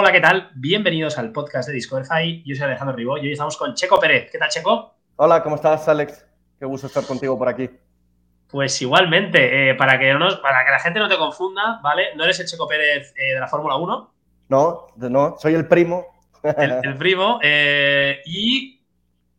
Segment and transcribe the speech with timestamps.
[0.00, 0.52] Hola, ¿qué tal?
[0.54, 2.44] Bienvenidos al podcast de Discoverify.
[2.44, 4.30] Yo soy Alejandro Ribó y hoy estamos con Checo Pérez.
[4.30, 4.94] ¿Qué tal, Checo?
[5.16, 6.24] Hola, ¿cómo estás, Alex?
[6.56, 7.68] Qué gusto estar contigo por aquí.
[8.48, 12.14] Pues igualmente, eh, para, que no para que la gente no te confunda, ¿vale?
[12.14, 14.14] No eres el Checo Pérez eh, de la Fórmula 1.
[14.50, 16.06] No, no, soy el primo.
[16.44, 17.40] El, primo.
[17.42, 18.80] Eh, y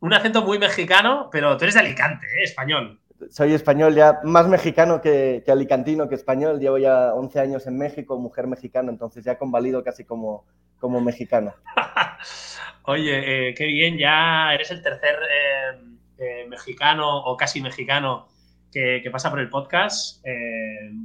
[0.02, 2.99] un acento muy mexicano, pero tú eres de Alicante, español
[3.30, 6.60] soy español ya, más mexicano que, alicantino que español.
[6.60, 10.46] Llevo ya 11 años en México, mujer mexicana, entonces ya convalido casi como,
[10.80, 11.54] como mexicano.
[12.84, 15.80] Oye, eh, qué bien, ya eres el tercer eh,
[16.18, 18.28] eh, mexicano o casi mexicano
[18.72, 20.24] que, pasa por el podcast.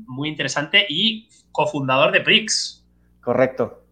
[0.06, 2.86] muy interesante y cofundador de Prix.
[3.20, 3.84] Correcto.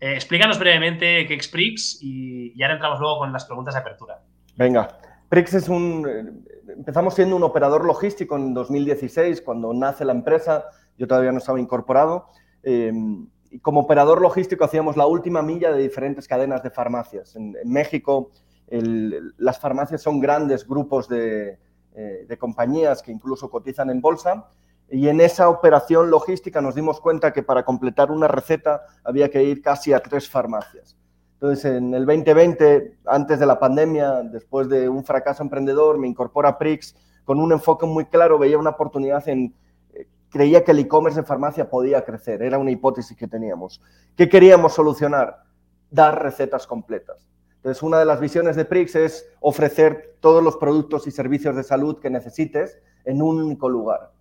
[0.00, 4.20] explícanos brevemente qué es Prix y, y ahora entramos luego con las preguntas de apertura.
[4.56, 4.98] Venga.
[5.28, 6.44] Prix es un...
[6.68, 10.66] Empezamos siendo un operador logístico en 2016, cuando nace la empresa,
[10.98, 12.26] yo todavía no estaba incorporado,
[12.62, 17.36] em, y como operador logístico hacíamos la última milla de diferentes cadenas de farmacias.
[17.36, 18.30] En, México
[18.68, 21.58] las farmacias son grandes grupos de,
[21.94, 24.48] eh, de compañías que incluso cotizan en bolsa,
[24.90, 29.42] y en esa operación logística nos dimos cuenta que para completar una receta había que
[29.42, 30.95] ir casi a tres farmacias.
[31.36, 36.48] Entonces, en el 2020, antes de la pandemia, después de un fracaso emprendedor, me incorpora
[36.48, 39.54] a Prix con un enfoque muy claro, veía una oportunidad en,
[39.92, 43.82] eh, creía que el e-commerce en farmacia podía crecer, era una hipótesis que teníamos.
[44.16, 45.42] ¿Qué queríamos solucionar?
[45.90, 47.28] Dar recetas completas.
[47.56, 51.64] Entonces, una de las visiones de Prix es ofrecer todos los productos y servicios de
[51.64, 54.12] salud que necesites en un único lugar.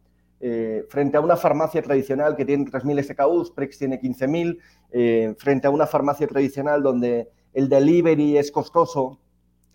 [0.48, 4.60] Eh, frente a una farmacia tradicional que tiene 3.000 SKUs, Prex tiene 15.000,
[4.92, 9.20] eh, frente a una farmacia tradicional donde el delivery es costoso,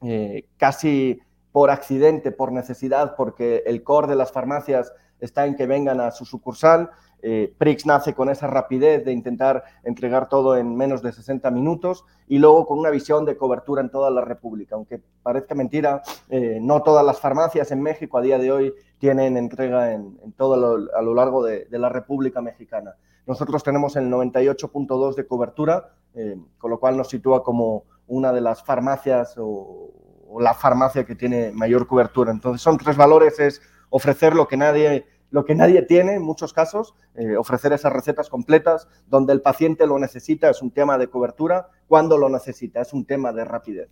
[0.01, 1.19] eh, casi
[1.51, 6.13] por accidente, por necesidad, porque el core de las farmacias está en que vengan a
[6.13, 6.91] su sucursal.
[7.23, 12.05] Eh, Prix nace con esa rapidez de intentar entregar todo en menos de 60 minutos
[12.27, 14.77] y luego con una visión de cobertura en toda la República.
[14.77, 19.37] Aunque parezca mentira, eh, no todas las farmacias en México a día de hoy tienen
[19.37, 20.55] entrega en, todo
[20.95, 22.95] a lo largo de, la República Mexicana.
[23.27, 28.41] Nosotros tenemos el 98.2 de cobertura, eh, con lo cual nos sitúa como una de
[28.41, 29.91] las farmacias o
[30.39, 32.31] la farmacia que tiene mayor cobertura.
[32.31, 36.53] Entonces son tres valores, es ofrecer lo que nadie lo que nadie tiene en muchos
[36.53, 41.09] casos, eh, ofrecer esas recetas completas donde el paciente lo necesita, es un tema de
[41.09, 43.89] cobertura, cuando lo necesita, es un tema de rapidez.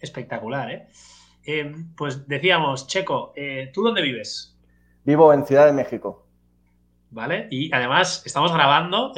[0.00, 0.88] Espectacular, ¿eh?
[1.44, 4.56] eh pues decíamos, Checo, eh, ¿tú dónde vives?
[5.04, 6.26] Vivo en Ciudad de México.
[7.10, 9.12] Vale, y además estamos grabando,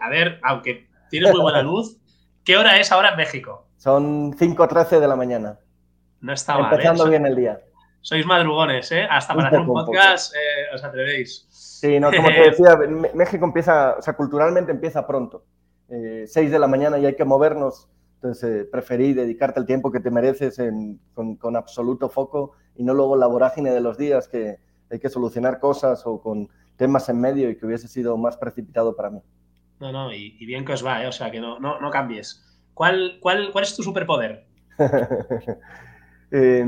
[0.00, 1.98] a ver, aunque tienes muy buena luz,
[2.42, 3.68] ¿qué hora es ahora en México?
[3.76, 5.60] Son 5.13 de la mañana.
[6.20, 6.72] No está mal.
[6.72, 7.60] Empezando bien el día
[8.06, 9.04] sois madrugones, ¿eh?
[9.10, 11.44] Hasta para hacer un podcast eh, os atrevéis.
[11.50, 12.78] Sí, no, como te decía,
[13.14, 15.44] México empieza, o sea, culturalmente empieza pronto.
[15.88, 17.88] Eh, seis de la mañana y hay que movernos.
[18.14, 20.56] Entonces, eh, preferí dedicarte el tiempo que te mereces
[21.14, 25.58] con, absoluto foco y no luego la vorágine de los días que hay que solucionar
[25.58, 29.20] cosas o con temas en medio y que hubiese sido más precipitado para mí.
[29.80, 31.08] No, no, y, bien que os va, ¿eh?
[31.08, 32.56] o sea, que no, no, no cambies.
[32.72, 34.46] ¿Cuál, cuál, ¿Cuál es tu superpoder?
[36.30, 36.64] eh,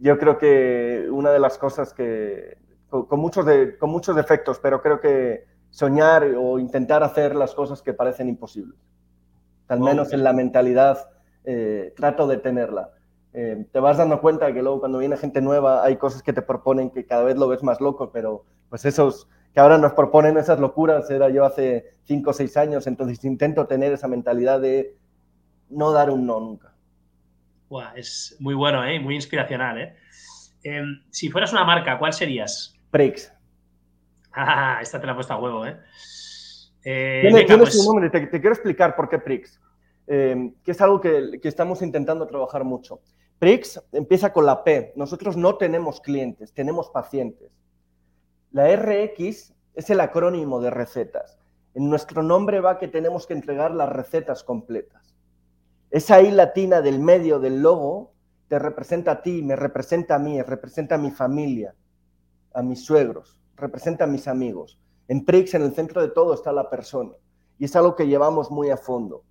[0.00, 2.56] yo creo que una de las cosas que,
[2.88, 7.82] con, muchos de, con muchos defectos, pero creo que soñar o intentar hacer las cosas
[7.82, 8.78] que parecen imposibles.
[9.68, 11.10] Al menos en la mentalidad
[11.44, 12.90] eh, trato de tenerla.
[13.32, 16.42] Eh, te vas dando cuenta que luego cuando viene gente nueva hay cosas que te
[16.42, 20.36] proponen que cada vez lo ves más loco, pero pues esos que ahora nos proponen
[20.36, 24.96] esas locuras era yo hace cinco o seis años, entonces intento tener esa mentalidad de
[25.68, 26.69] no dar un no nunca
[27.96, 28.98] es muy bueno, ¿eh?
[28.98, 29.80] muy inspiracional.
[29.80, 29.96] ¿eh?
[30.62, 32.74] Em, si fueras una marca, ¿cuál serías?
[32.90, 33.32] Prix.
[34.32, 35.76] Ah, esta te la he puesto a huevo, ¿eh?
[36.84, 39.60] eh tiene, pues su nombre, te, quiero explicar por qué Prix,
[40.06, 43.00] em, que es algo que, que, estamos intentando trabajar mucho.
[43.38, 44.92] Prix empieza con la P.
[44.96, 47.50] Nosotros no tenemos clientes, tenemos pacientes.
[48.52, 51.38] La RX es el acrónimo de recetas.
[51.74, 55.09] En nuestro nombre va que tenemos que entregar las recetas completas.
[55.90, 58.12] Esa I latina del medio del logo
[58.46, 61.74] te representa a ti, me representa a mí, representa a mi familia,
[62.54, 64.78] a mis suegros, representa a mis amigos.
[65.08, 67.12] En Prix, en el centro de todo, está la persona.
[67.58, 69.24] Y es algo que llevamos muy a fondo.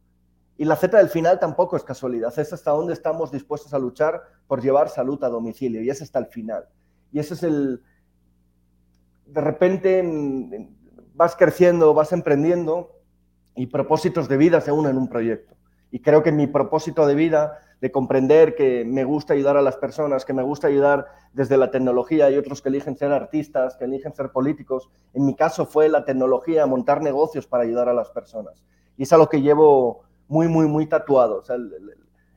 [0.58, 4.22] Y la Z del final tampoco es casualidad, es hasta dónde estamos dispuestos a luchar
[4.46, 6.66] por llevar salud a domicilio, y es hasta el final.
[7.14, 7.82] Y ese es el...
[9.26, 10.68] De repente
[11.14, 13.00] vas creciendo, vas emprendiendo,
[13.56, 15.56] y propósitos de vida se unen en un proyecto.
[15.92, 19.78] Y creo que mi propósito de vida de comprender que me gusta ayudar a las
[19.78, 22.26] personas, que me gusta ayudar desde la tecnología.
[22.26, 24.90] Hay otros que eligen ser artistas, que eligen ser políticos.
[25.14, 28.64] En mi caso fue la tecnología, montar negocios para ayudar a las personas.
[28.98, 31.42] Y es algo que llevo muy, muy, muy tatuado.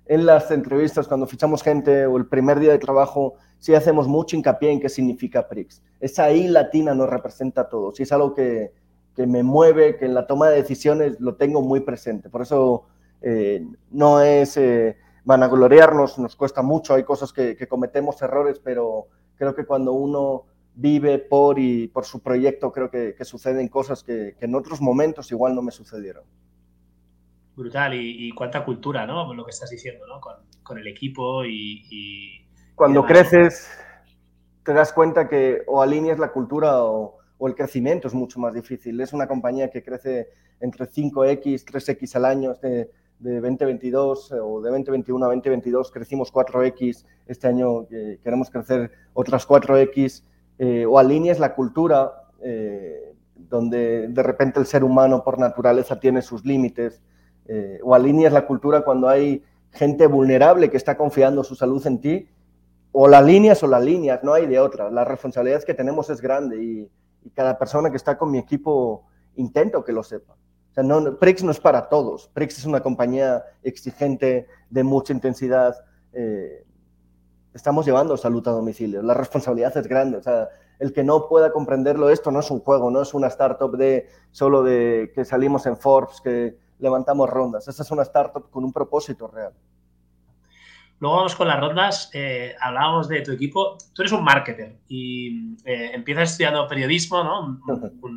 [0.06, 4.36] en las entrevistas, cuando fichamos gente o el primer día de trabajo, sí hacemos mucho
[4.36, 5.82] hincapié en qué significa PRIX.
[6.00, 8.72] Esa I latina nos representa a todos y es algo que,
[9.14, 12.28] que me mueve, que en la toma de decisiones lo tengo muy presente.
[12.28, 12.86] Por eso
[13.22, 19.54] eh, no es eh, vanagloriarnos, nos cuesta mucho, hay cosas que, cometemos errores, pero creo
[19.54, 24.54] que cuando uno vive por y por su proyecto, creo que, suceden cosas que, en
[24.54, 26.24] otros momentos igual no me sucedieron.
[27.54, 29.32] Brutal, y, cuánta cultura, ¿no?
[29.34, 30.20] Lo que estás diciendo, ¿no?
[30.20, 32.46] Con, el equipo y...
[32.74, 33.68] cuando creces,
[34.64, 38.54] te das cuenta que o alineas la cultura o, o el crecimiento es mucho más
[38.54, 39.00] difícil.
[39.00, 40.28] Es una compañía que crece
[40.60, 42.52] entre 5X, 3X al año.
[42.52, 42.90] Este,
[43.22, 47.04] de 2022 o de 2021 a 2022 crecimos 4X.
[47.26, 50.24] Este año eh, queremos crecer otras 4X.
[50.58, 56.22] Eh, o alineas la cultura eh, donde de repente el ser humano por naturaleza tiene
[56.22, 57.00] sus límites.
[57.82, 59.42] o alineas la cultura cuando hay
[59.72, 62.28] gente vulnerable que está confiando su salud en ti.
[62.92, 64.90] O la líneas o las líneas, no hay de otra.
[64.90, 66.90] La responsabilidad que tenemos es grande y
[67.24, 69.04] y cada persona que está con mi equipo
[69.36, 70.34] intento que lo sepa.
[70.72, 72.28] O sea, no, Prix no es para todos.
[72.32, 75.76] Prix es una compañía exigente, de mucha intensidad.
[76.14, 76.64] Eh,
[77.52, 79.02] estamos llevando salud a domicilio.
[79.02, 80.16] La responsabilidad es grande.
[80.16, 80.48] O sea,
[80.78, 84.08] el que no pueda comprenderlo, esto no es un juego, no es una startup de
[84.30, 87.68] solo de que salimos en Forbes, que levantamos rondas.
[87.68, 89.52] Esta es una startup con un propósito real.
[91.02, 92.10] Luego vamos con las rondas.
[92.14, 93.76] Eh, hablábamos de tu equipo.
[93.92, 97.60] Tú eres un marketer y eh, empiezas estudiando periodismo, ¿no?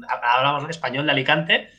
[0.07, 1.69] hablábamos en español de Alicante.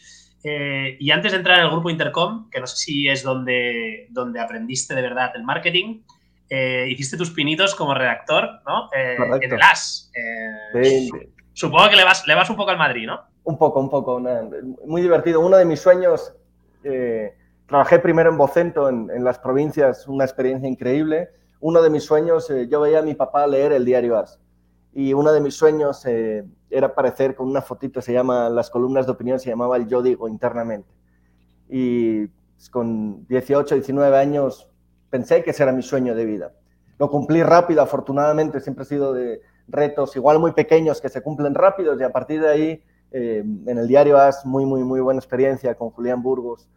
[0.44, 4.06] Eh, y antes de entrar en el grupo Intercom, que no sé si es donde,
[4.10, 6.02] donde aprendiste de verdad el marketing,
[6.48, 8.88] hiciste tus pinitos como redactor, ¿no?
[8.92, 10.12] en el AS.
[11.52, 13.20] Supongo que le vas, le vas un poco al Madrid, ¿no?
[13.42, 14.22] Un poco, un poco.
[14.86, 15.40] muy divertido.
[15.40, 16.32] Uno de mis sueños
[17.66, 21.30] Trabajé primero en Vocento, en, las provincias, una experiencia increíble.
[21.60, 24.38] Uno de mis sueños, eh, yo veía a mi papá leer el diario AS.
[24.98, 29.04] Y uno de mis sueños eh, era aparecer con una fotito, se llama, las columnas
[29.04, 30.88] de opinión se llamaba el yo digo internamente.
[31.68, 32.28] Y
[32.70, 34.70] con 18, 19 años
[35.10, 36.54] pensé que ese era mi sueño de vida.
[36.98, 41.54] Lo cumplí rápido, afortunadamente, siempre he sido de retos igual muy pequeños que se cumplen
[41.54, 45.18] rápidos y a partir de ahí eh, en el diario AS muy, muy, muy buena
[45.18, 46.70] experiencia con Julián Burgos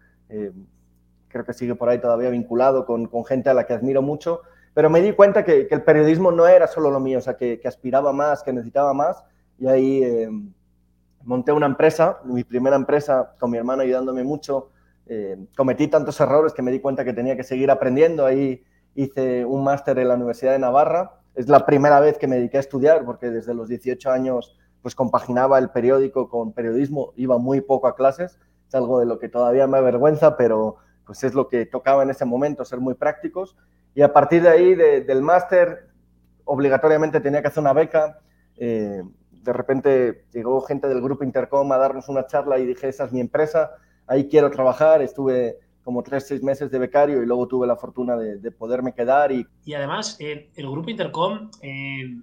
[1.29, 4.41] creo que sigue por ahí todavía vinculado con gente a la que admiro mucho,
[4.73, 7.59] pero me di cuenta que, el periodismo no era solo lo mío, o sea, que,
[7.65, 9.23] aspiraba más, que necesitaba más,
[9.57, 10.29] y ahí eh,
[11.23, 14.69] monté una empresa, mi primera empresa, con mi hermano ayudándome mucho,
[15.05, 18.63] eh, cometí tantos errores que me di cuenta que tenía que seguir aprendiendo, ahí
[18.95, 22.57] hice un máster en la Universidad de Navarra, es la primera vez que me dediqué
[22.57, 27.61] a estudiar, porque desde los 18 años pues compaginaba el periódico con periodismo, iba muy
[27.61, 31.47] poco a clases, es algo de lo que todavía me avergüenza, pero pues es lo
[31.47, 33.57] que tocaba en ese momento, ser muy prácticos.
[33.95, 35.89] Y a partir de ahí, del máster,
[36.45, 38.19] obligatoriamente tenía que hacer una beca.
[38.57, 39.01] Eh,
[39.31, 43.11] de repente llegó gente del grupo Intercom a darnos una charla y dije, esa es
[43.11, 43.71] mi empresa,
[44.07, 45.01] ahí quiero trabajar.
[45.01, 49.31] Estuve como tres, seis meses de becario y luego tuve la fortuna de, poderme quedar.
[49.31, 52.15] Y, y además, el grupo Intercom eh,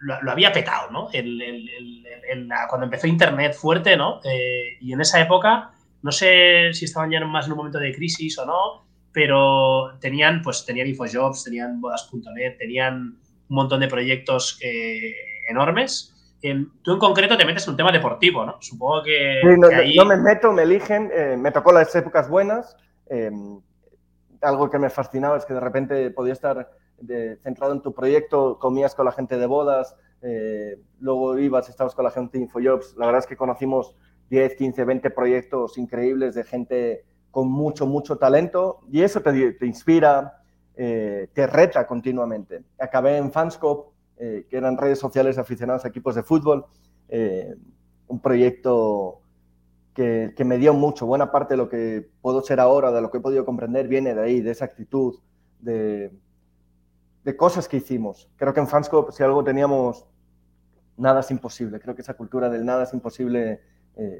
[0.00, 1.08] lo, había petado, ¿no?
[2.68, 4.20] cuando empezó Internet fuerte, ¿no?
[4.24, 7.94] Eh, y en esa época no sé si estaban ya más en un momento de
[7.94, 14.58] crisis o no, pero tenían, pues, tenían InfoJobs, tenían bodas.net, tenían un montón de proyectos
[14.62, 15.14] eh,
[15.48, 16.14] enormes.
[16.82, 18.56] tú en concreto te metes en un tema deportivo, ¿no?
[18.60, 19.40] Supongo que,
[19.96, 22.76] no, me meto, me eligen, eh, me tocó las épocas buenas.
[23.08, 23.60] Em,
[24.40, 26.70] algo que me fascinaba es que de repente podía estar
[27.42, 32.04] centrado en tu proyecto, comías con la gente de bodas, eh, luego ibas, estabas con
[32.04, 32.96] la gente de InfoJobs.
[32.96, 33.96] La verdad es que conocimos
[34.30, 39.66] 10, 15, 20 proyectos increíbles de gente con mucho, mucho talento y eso te, te
[39.66, 40.42] inspira,
[40.76, 42.62] eh, te reta continuamente.
[42.78, 46.66] Acabé en Fanscope, eh, que eran redes sociales aficionados a equipos de fútbol,
[47.08, 47.56] eh,
[48.06, 49.22] un proyecto
[49.94, 51.06] que, que, me dio mucho.
[51.06, 54.14] Buena parte de lo que puedo ser ahora, de lo que he podido comprender, viene
[54.14, 55.18] de ahí, de esa actitud,
[55.58, 56.12] de,
[57.24, 58.28] de cosas que hicimos.
[58.36, 60.04] Creo que en Fanscope, si algo teníamos,
[60.98, 61.80] nada es imposible.
[61.80, 63.60] Creo que esa cultura del nada es imposible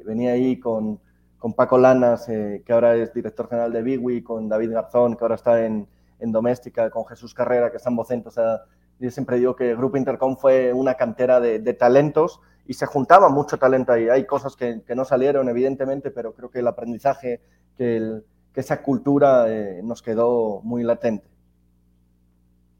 [0.05, 1.01] venía ahí con,
[1.43, 5.25] con Paco Lanas, eh, que ahora es director general de Bigui, con David Garzón, que
[5.25, 5.89] ahora está en,
[6.21, 8.29] en Doméstica, con Jesús Carrera, que está en Vocento.
[8.29, 8.61] O sea,
[9.01, 13.29] yo siempre digo que el Grupo Intercom fue una cantera de, talentos y se juntaba
[13.29, 14.09] mucho talento ahí.
[14.09, 17.41] Hay cosas que, que, no salieron, evidentemente, pero creo que el aprendizaje,
[17.77, 21.27] que, el, que esa cultura eh, nos quedó muy latente.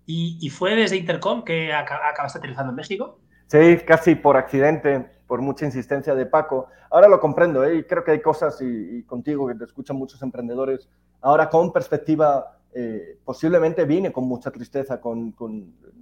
[0.07, 3.19] ¿Y, fue desde Intercom que acabaste aterrizando en México?
[3.49, 6.67] Sí, casi por accidente, por mucha insistencia de Paco.
[6.91, 7.77] Ahora lo comprendo, ¿eh?
[7.77, 10.91] y creo que hay cosas, y, contigo que te escuchan muchos emprendedores,
[11.23, 15.35] ahora con perspectiva, eh, posiblemente vine con mucha tristeza, con,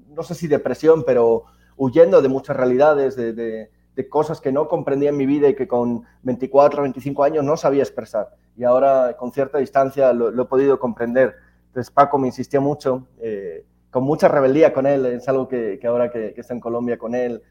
[0.08, 1.44] no sé si depresión, pero
[1.76, 3.70] huyendo de muchas realidades, de,
[4.10, 7.84] cosas que no comprendía en mi vida y que con 24, 25 años no sabía
[7.84, 8.30] expresar.
[8.56, 11.36] Y ahora, con cierta distancia, lo, he podido comprender.
[11.68, 13.06] Entonces, Paco me insistía mucho.
[13.20, 17.14] Eh, con mucha rebeldía con él, es algo que, ahora que, está en Colombia con
[17.14, 17.44] él,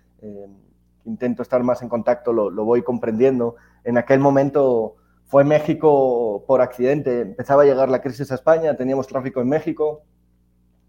[1.09, 3.55] intento estar más en contacto, lo, voy comprendiendo.
[3.83, 9.07] En aquel momento fue México por accidente, empezaba a llegar la crisis a España, teníamos
[9.07, 10.03] tráfico en México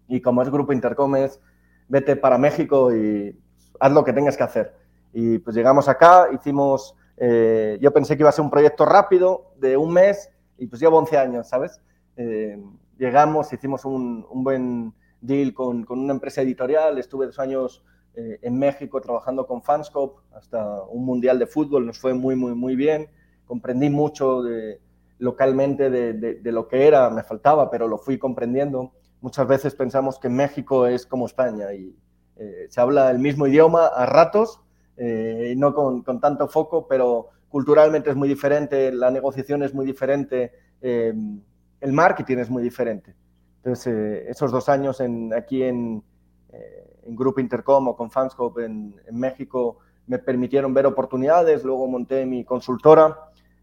[0.07, 1.39] y como es Grupo Intercomes,
[1.87, 3.37] vete para México y
[3.79, 4.75] haz lo que tengas que hacer.
[5.13, 9.53] Y pues llegamos acá, hicimos, eh, yo pensé que iba a ser un proyecto rápido,
[9.57, 11.81] de un mes, y pues llevo 11 años, ¿sabes?
[12.15, 12.57] Eh,
[12.97, 17.83] llegamos, hicimos un, buen deal con una empresa editorial, estuve dos años
[18.15, 22.53] eh, en México trabajando con Fanscope hasta un mundial de fútbol, nos fue muy, muy,
[22.53, 23.09] muy bien,
[23.45, 24.79] comprendí mucho de,
[25.19, 28.91] localmente de, de, lo que era, me faltaba, pero lo fui comprendiendo.
[29.21, 31.95] Muchas veces pensamos que México es como España y
[32.37, 34.61] eh, se habla el mismo idioma a ratos,
[34.97, 39.85] eh, no con, con, tanto foco, pero culturalmente es muy diferente, la negociación es muy
[39.85, 40.51] diferente,
[40.81, 43.15] el marketing es muy diferente.
[43.63, 46.03] Entonces, eh, esos dos años en, aquí en,
[46.51, 49.77] eh, en, Grupo Intercom o con Fanscope en, en, México
[50.07, 51.63] me permitieron ver oportunidades.
[51.63, 53.17] Luego monté mi consultora,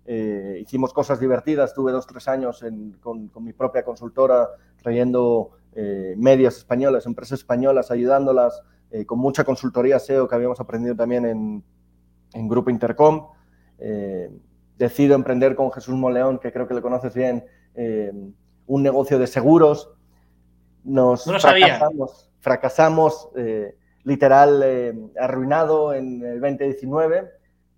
[0.04, 1.74] eh, hicimos cosas divertidas.
[1.74, 2.64] Tuve dos, tres años
[3.00, 4.48] con, con, mi propia consultora,
[4.82, 5.50] trayendo
[6.16, 8.62] medias españolas, empresas españolas, ayudándolas
[9.06, 11.62] con mucha consultoría SEO que habíamos aprendido también en,
[12.32, 13.28] en Grupo Intercom.
[14.76, 17.44] decido emprender con Jesús Moleón, que creo que le conoces bien
[18.68, 19.90] un negocio de seguros.
[20.88, 27.30] Nos fracasamos, fracasamos eh, literal eh, arruinado en el 2019.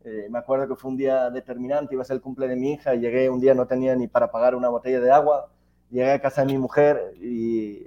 [0.04, 2.74] Eh, me acuerdo que fue un día determinante, iba a ser el cumple de mi
[2.74, 5.50] hija y llegué un día, no tenía ni para pagar una botella de agua.
[5.90, 7.82] Llegué a casa de mi mujer y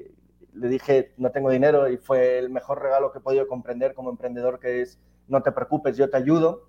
[0.54, 4.10] le dije, no tengo dinero y fue el mejor regalo que he podido comprender como
[4.10, 5.00] emprendedor, que es,
[5.30, 6.68] no te preocupes, yo te ayudo.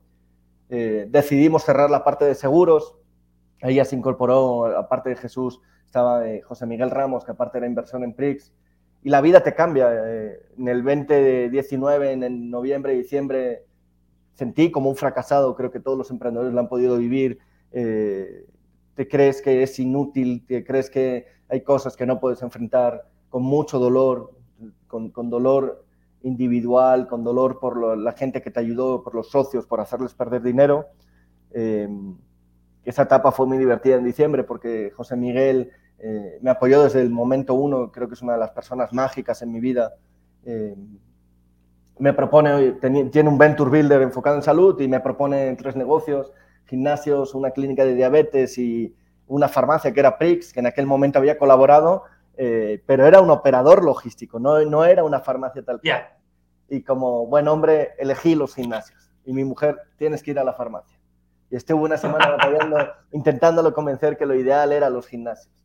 [0.69, 2.97] decidimos cerrar la parte de seguros.
[3.61, 5.61] Ella se incorporó, aparte de Jesús,
[5.95, 8.53] estaba eh, José Miguel Ramos, que aparte era inversión en Prix,
[9.05, 9.89] y la vida te cambia.
[9.93, 13.65] Eh, en el 2019, en el noviembre diciembre,
[14.33, 17.39] sentí como un fracasado, creo que todos los emprendedores lo han podido vivir.
[17.71, 18.45] Eh,
[18.97, 23.45] te crees que es inútil, te crees que hay cosas que no puedes enfrentar con
[23.45, 24.33] mucho dolor,
[24.89, 25.85] con, dolor
[26.25, 30.43] individual, con dolor por la gente que te ayudó, por los socios, por hacerles perder
[30.43, 30.87] dinero.
[31.53, 35.71] esa etapa fue muy divertida en diciembre porque José Miguel
[36.07, 39.41] eh, me apoyó desde el momento uno, creo que es una de las personas mágicas
[39.41, 39.95] en mi vida.
[40.45, 40.77] Eh,
[41.99, 46.31] me propone, tiene un Venture Builder enfocado en salud y me propone tres negocios,
[46.67, 48.95] gimnasios, una clínica de diabetes y
[49.29, 52.03] una farmacia que era Prix, que en aquel momento había colaborado,
[52.37, 56.07] eh, pero era un operador logístico, no, no era una farmacia tal cual.
[56.69, 60.53] Y como buen hombre elegí los gimnasios y mi mujer, tienes que ir a la
[60.53, 60.99] farmacia.
[61.49, 62.77] Y estuve una semana batallando,
[63.13, 65.64] intentándolo convencer que lo ideal era los gimnasios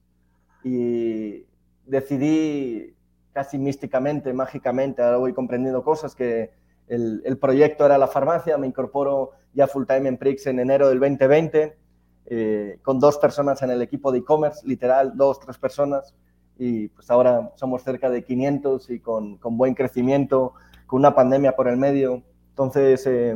[0.63, 1.46] y
[1.86, 2.96] decidí
[3.32, 6.51] casi místicamente, mágicamente, ahora voy comprendiendo cosas, que
[6.88, 10.89] el, el proyecto era la farmacia, me incorporo ya full time en Prix en enero
[10.89, 11.78] del 2020,
[12.25, 16.13] eh, con dos personas en el equipo de e-commerce, literal, dos, tres personas,
[16.58, 20.54] y pues ahora somos cerca de 500 y con, con buen crecimiento,
[20.86, 22.24] con una pandemia por el medio.
[22.50, 23.36] Entonces, eh,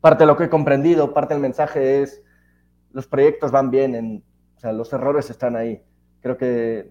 [0.00, 2.22] parte de lo que he comprendido, parte del mensaje es,
[2.92, 4.24] los proyectos van bien, en,
[4.56, 5.82] o sea, los errores están ahí.
[6.20, 6.90] Creo que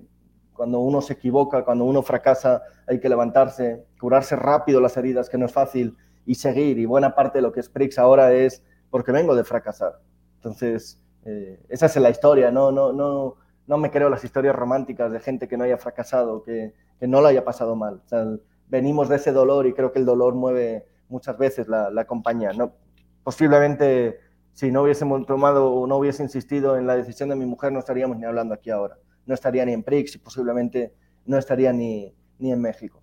[0.56, 5.38] cuando uno se equivoca, cuando uno fracasa, hay que levantarse, curarse rápido las heridas, que
[5.38, 6.80] no es fácil, y seguir.
[6.80, 10.00] Y buena parte de lo que es Prix ahora es porque vengo de fracasar.
[10.38, 13.36] Entonces, eh, esa es la historia, no, no, no,
[13.68, 17.22] no me creo las historias románticas de gente que no haya fracasado, que, que no
[17.22, 18.02] lo haya pasado mal.
[18.06, 18.26] O sea,
[18.68, 22.54] venimos de ese dolor y creo que el dolor mueve muchas veces la, la compañía.
[22.54, 22.74] ¿no?
[23.24, 24.20] Posiblemente
[24.54, 27.80] si no hubiésemos tomado o no hubiese insistido en la decisión de mi mujer, no
[27.80, 30.94] estaríamos ni hablando aquí ahora no estaría ni en Prix y posiblemente
[31.26, 33.02] no estaría ni, ni en México.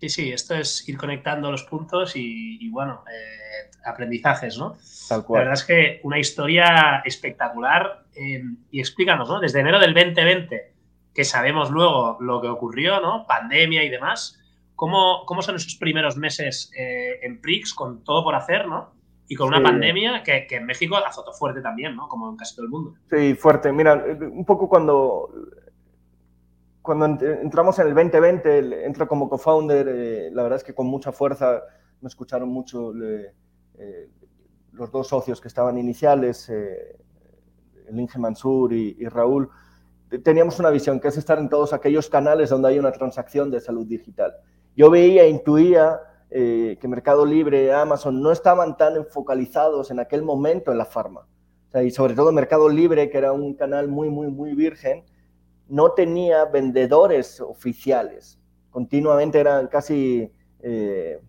[0.00, 4.76] Sí, sí, esto es ir conectando los puntos y, bueno, eh, aprendizajes, ¿no?
[5.08, 5.40] Tal cual.
[5.40, 9.40] La verdad es que una historia espectacular eh, y explícanos, ¿no?
[9.40, 10.72] Desde enero del 2020,
[11.12, 13.26] que sabemos luego lo que ocurrió, ¿no?
[13.26, 14.38] Pandemia y demás,
[14.76, 18.92] ¿cómo, cómo son esos primeros meses eh, en Prix con todo por hacer, ¿no?
[19.28, 22.08] Y con una pandemia que, que, en México azotó fuerte también, ¿no?
[22.08, 22.94] Como en casi todo el mundo.
[23.10, 23.70] Sí, fuerte.
[23.70, 25.30] Mira, un poco cuando,
[26.80, 31.12] cuando entramos en el 2020, entro como co-founder, eh, la verdad es que con mucha
[31.12, 31.62] fuerza
[32.00, 34.08] me escucharon mucho eh,
[34.72, 36.96] los dos socios que estaban iniciales, eh,
[37.86, 39.50] el Inge Mansur y, y, Raúl.
[40.24, 43.60] Teníamos una visión que es estar en todos aquellos canales donde hay una transacción de
[43.60, 44.32] salud digital.
[44.74, 50.78] Yo veía, intuía que Mercado Libre, Amazon no estaban tan focalizados en aquel momento en
[50.78, 51.26] la farma.
[51.82, 55.04] y sobre todo Mercado Libre, que era un canal muy, muy, muy virgen,
[55.68, 58.38] no tenía vendedores oficiales.
[58.70, 61.20] Continuamente eran casi eh,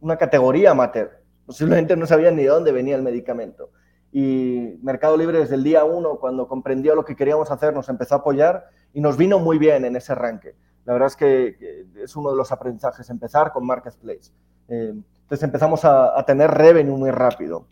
[0.00, 1.22] una categoría amateur.
[1.46, 3.70] Posiblemente no sabían ni de dónde venía el medicamento.
[4.12, 8.16] Y Mercado Libre desde el día uno, cuando comprendió lo que queríamos hacer, nos empezó
[8.16, 10.54] a apoyar y nos vino muy bien en ese arranque.
[10.84, 14.32] La verdad es que es uno de los aprendizajes, empezar con Marketplace.
[14.68, 17.66] Eh, entonces empezamos a, tener revenue muy rápido.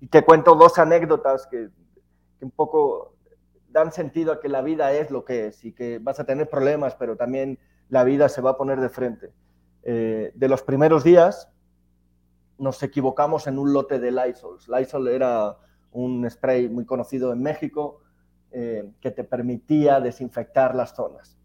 [0.00, 1.68] Y te cuento dos anécdotas que,
[2.38, 3.14] que un poco
[3.70, 6.48] dan sentido a que la vida es lo que es y que vas a tener
[6.48, 9.32] problemas, pero también la vida se va a poner de frente.
[9.82, 11.48] Eh, de los primeros días
[12.58, 14.58] nos equivocamos en un lote de Lysol.
[14.68, 15.56] Lysol era
[15.90, 18.00] un spray muy conocido en México
[18.52, 21.36] eh, que te permitía desinfectar las zonas.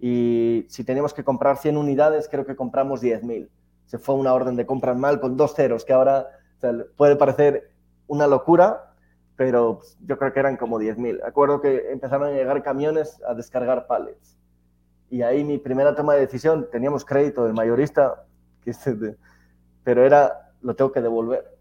[0.00, 3.48] Y si teníamos que comprar 100 unidades, creo que compramos 10.000.
[3.86, 6.28] Se fue una orden de compra mal con dos ceros, que ahora
[6.96, 7.70] puede parecer
[8.06, 8.94] una locura,
[9.36, 11.20] pero yo creo que eran como 10.000.
[11.24, 14.36] Acuerdo que empezaron a llegar camiones a descargar pallets.
[15.10, 18.24] Y ahí mi primera toma de decisión, teníamos crédito del mayorista,
[19.84, 21.56] pero era, lo tengo que devolver.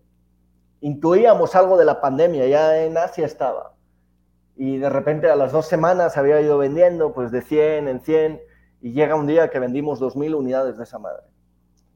[0.82, 3.77] Intuíamos algo de la pandemia, ya en Asia estaba.
[4.58, 8.42] Y de repente a las dos semanas había ido vendiendo, pues de 100 en 100,
[8.82, 11.24] y llega un día que vendimos 2.000 unidades de esa madre.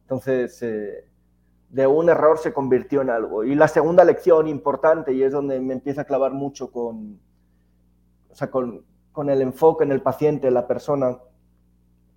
[0.03, 1.05] Entonces, eh,
[1.69, 3.43] de un error se convirtió en algo.
[3.43, 7.19] Y la segunda lección importante, y es donde me empieza a clavar mucho con,
[8.29, 11.17] o sea, con, con el enfoque en el paciente, la persona,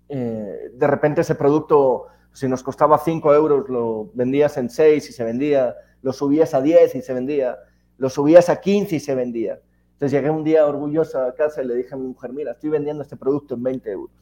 [0.09, 5.13] eh, de repente ese producto, si nos costaba 5 euros, lo vendías en 6 y
[5.13, 7.57] se vendía, lo subías a 10 y se vendía,
[7.97, 9.59] lo subías a 15 y se vendía.
[9.95, 12.69] Entonces llegué un día orgulloso a casa y le dije a mi mujer, mira, estoy
[12.69, 14.15] vendiendo este producto en 20 euros.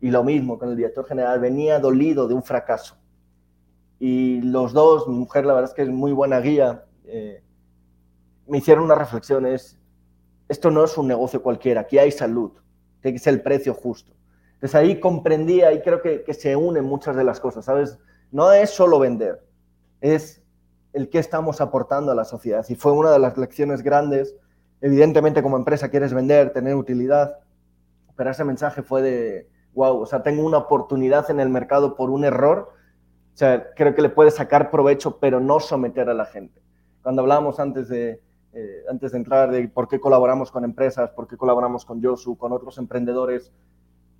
[0.00, 2.96] Y lo mismo con el director general, venía dolido de un fracaso
[4.00, 7.44] y los dos, mi mujer la verdad es que es muy buena guía, eh,
[8.48, 9.78] me hicieron una reflexión, es,
[10.48, 12.50] esto no es un negocio cualquiera, aquí hay salud,
[13.02, 14.12] tiene que ser el precio justo.
[14.54, 17.98] Entonces ahí comprendía y creo que, que se unen muchas de las cosas, ¿sabes?
[18.32, 19.44] No es solo vender,
[20.00, 20.42] es
[20.94, 22.64] el que estamos aportando a la sociedad.
[22.70, 24.34] Y fue una de las lecciones grandes.
[24.80, 27.38] Evidentemente como empresa quieres vender, tener utilidad,
[28.16, 32.10] pero ese mensaje fue de, wow, o sea, tengo una oportunidad en el mercado por
[32.10, 32.80] un error
[33.34, 36.60] o sea, creo que le puede sacar provecho, pero no someter a la gente.
[37.02, 38.20] Cuando hablábamos antes de,
[38.52, 42.36] eh, antes de entrar de por qué colaboramos con empresas, por qué colaboramos con Yosu,
[42.36, 43.52] con otros emprendedores,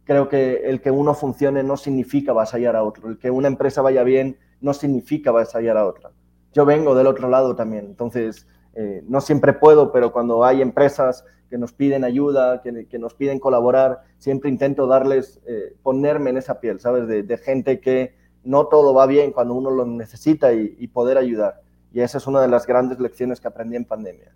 [0.04, 3.08] creo que el que uno funcione no significa vasallar a otro.
[3.08, 6.12] El que una empresa vaya bien no significa vasallar a otra.
[6.52, 11.24] Yo vengo del otro lado también, entonces eh, no siempre puedo, pero cuando hay empresas
[11.48, 16.36] que nos piden ayuda, que, que nos piden colaborar, siempre intento darles, eh, ponerme en
[16.36, 17.08] esa piel, ¿sabes?
[17.08, 21.60] de gente que no todo va bien cuando uno lo necesita y, poder ayudar.
[21.92, 24.32] Y esa es una de las grandes lecciones que aprendí en pandemia.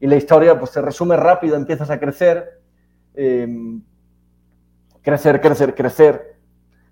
[0.00, 2.60] Y la historia pues se resume rápido, empiezas a crecer,
[3.14, 3.82] em,
[5.02, 6.36] crecer, crecer, crecer.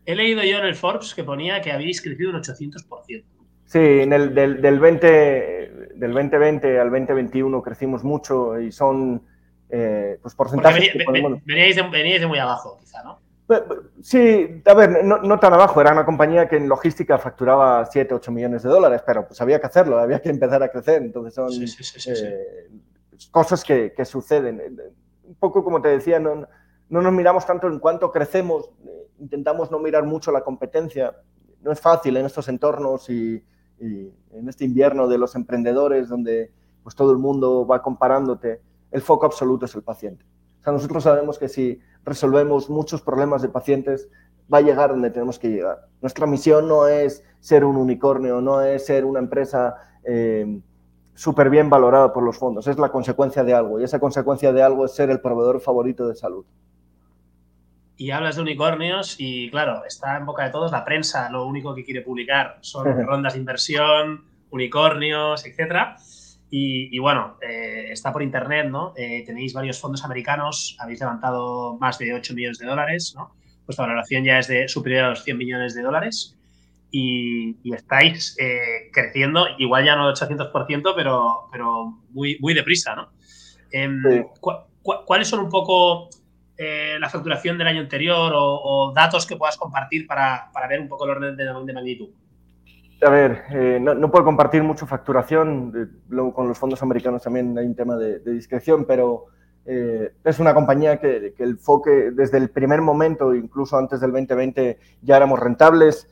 [0.04, 3.24] He leído yo en el Forbes que ponía que habéis crecido un 800%.
[3.64, 9.22] Sí, en el, del, del, 20, del 2020 al 2021 crecimos mucho y son
[9.68, 10.92] eh, pues porcentajes...
[11.44, 13.18] veníais de muy abajo, quizá, ¿no?
[14.02, 18.32] Sí, a ver, no, tan abajo, era una compañía que en logística facturaba 7, 8
[18.32, 21.48] millones de dólares, pero pues había que hacerlo, había que empezar a crecer, entonces son
[21.52, 22.68] eh,
[23.30, 24.60] cosas que, suceden.
[25.22, 26.48] Un poco como te decía, no,
[26.88, 31.14] no nos miramos tanto en cuánto crecemos, eh, intentamos no mirar mucho la competencia,
[31.62, 33.44] no es fácil en estos entornos y,
[33.80, 36.50] y en este invierno de los emprendedores donde
[36.82, 38.60] pues todo el mundo va comparándote,
[38.92, 40.24] el foco absoluto es el paciente.
[40.60, 44.08] O sea, nosotros sabemos que si resolvemos muchos problemas de pacientes,
[44.52, 45.88] va a llegar donde tenemos que llegar.
[46.00, 50.60] Nuestra misión no es ser un unicornio, no es ser una empresa eh,
[51.14, 54.62] súper bien valorada por los fondos, es la consecuencia de algo y esa consecuencia de
[54.62, 56.44] algo es ser el proveedor favorito de salud.
[57.96, 61.74] Y hablas de unicornios y claro, está en boca de todos la prensa, lo único
[61.74, 65.96] que quiere publicar son rondas de inversión, unicornios, etcétera.
[66.48, 68.94] Y, bueno, eh, está por internet, ¿no?
[68.96, 73.34] Eh, tenéis varios fondos americanos, habéis levantado más de 8 millones de dólares, ¿no?
[73.66, 76.36] Vuestra valoración ya es de superior a los 100 millones de dólares
[76.90, 83.10] y, estáis eh, creciendo, igual ya no el 800%, pero, pero muy, muy deprisa, ¿no?
[83.72, 84.02] Em,
[84.82, 86.08] ¿Cuáles son un poco
[86.58, 91.04] eh, la facturación del año anterior o, datos que puedas compartir para, ver un poco
[91.04, 92.08] el orden de, magnitud?
[93.02, 97.66] A ver, eh, no, puedo compartir mucho facturación, luego con los fondos americanos también hay
[97.66, 99.26] un tema de, discreción, pero
[99.66, 104.12] eh, es una compañía que, que, el foque desde el primer momento, incluso antes del
[104.12, 106.08] 2020, ya éramos rentables,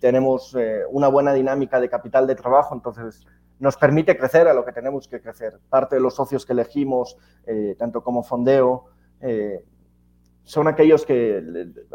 [0.00, 0.56] tenemos
[0.90, 3.24] una buena dinámica de capital de trabajo, entonces
[3.60, 5.60] nos permite crecer a lo que tenemos que crecer.
[5.68, 7.16] Parte de los socios que elegimos,
[7.78, 8.86] tanto como fondeo,
[9.24, 9.64] eh,
[10.42, 11.42] son aquellos que,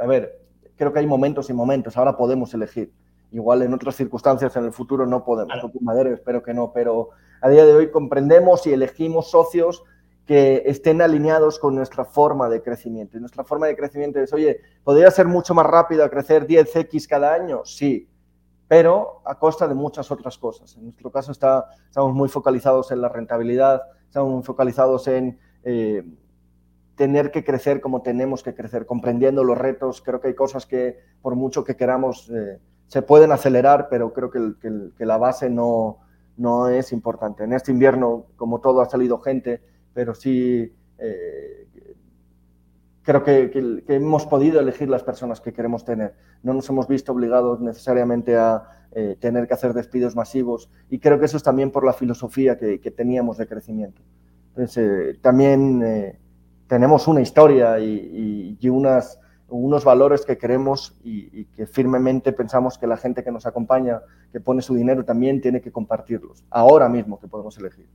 [0.02, 0.42] a ver,
[0.76, 2.92] creo que hay momentos y momentos, ahora podemos elegir.
[3.32, 7.10] Igual en otras circunstancias en el futuro no podemos, madera, espero que no, pero
[7.42, 9.84] a día de hoy comprendemos y elegimos socios
[10.26, 13.18] que estén alineados con nuestra forma de crecimiento.
[13.18, 17.34] Y nuestra forma de crecimiento es, oye, ¿podría ser mucho más rápido crecer 10x cada
[17.34, 17.62] año?
[17.66, 18.10] Sí,
[18.68, 20.76] pero a costa de muchas otras cosas.
[20.78, 26.04] En nuestro caso está, estamos muy focalizados en la rentabilidad, estamos muy focalizados en eh,
[27.00, 30.02] tener que crecer como tenemos que crecer, comprendiendo los retos.
[30.02, 34.30] Creo que hay cosas que, por mucho que queramos, eh, se pueden acelerar, pero creo
[34.30, 36.00] que, la base no,
[36.36, 37.46] no, es importante.
[37.46, 39.62] En este invierno, como todo, ha salido gente,
[39.94, 41.68] pero sí eh,
[43.02, 46.16] creo que, hemos podido elegir las personas que queremos tener.
[46.44, 51.18] No nos hemos visto obligados necesariamente a eh, tener que hacer despidos masivos y creo
[51.18, 54.02] que eso es también por la filosofía que, teníamos de crecimiento.
[54.50, 56.20] Entonces, también
[56.70, 62.96] tenemos una historia y, unas, unos valores que queremos y, que firmemente pensamos que la
[62.96, 64.00] gente que nos acompaña,
[64.32, 67.88] que pone su dinero, también tiene que compartirlos, ahora mismo que podemos elegir.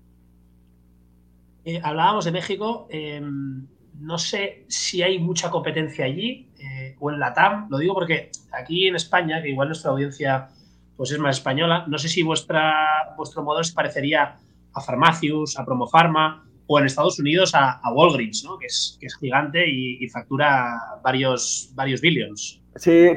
[1.65, 3.67] Eh, hablábamos de México, em,
[4.01, 8.31] no sé si hay mucha competencia allí eh, o en la TAM, lo digo porque
[8.53, 10.49] aquí en España, que igual nuestra audiencia
[10.97, 14.37] pues es más española, no sé si vuestra, vuestro modelo se parecería
[14.73, 18.59] a Farmacius, a Promofarma, o en Estados Unidos a, Walgreens, ¿no?
[18.59, 22.63] que, es, que es gigante y, factura varios, varios billions.
[22.77, 23.11] Sí,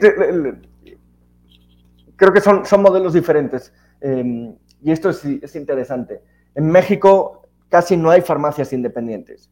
[2.16, 3.74] creo que son, son modelos diferentes.
[4.02, 6.22] Em, y esto es, es, interesante.
[6.56, 9.50] En México casi no hay farmacias independientes.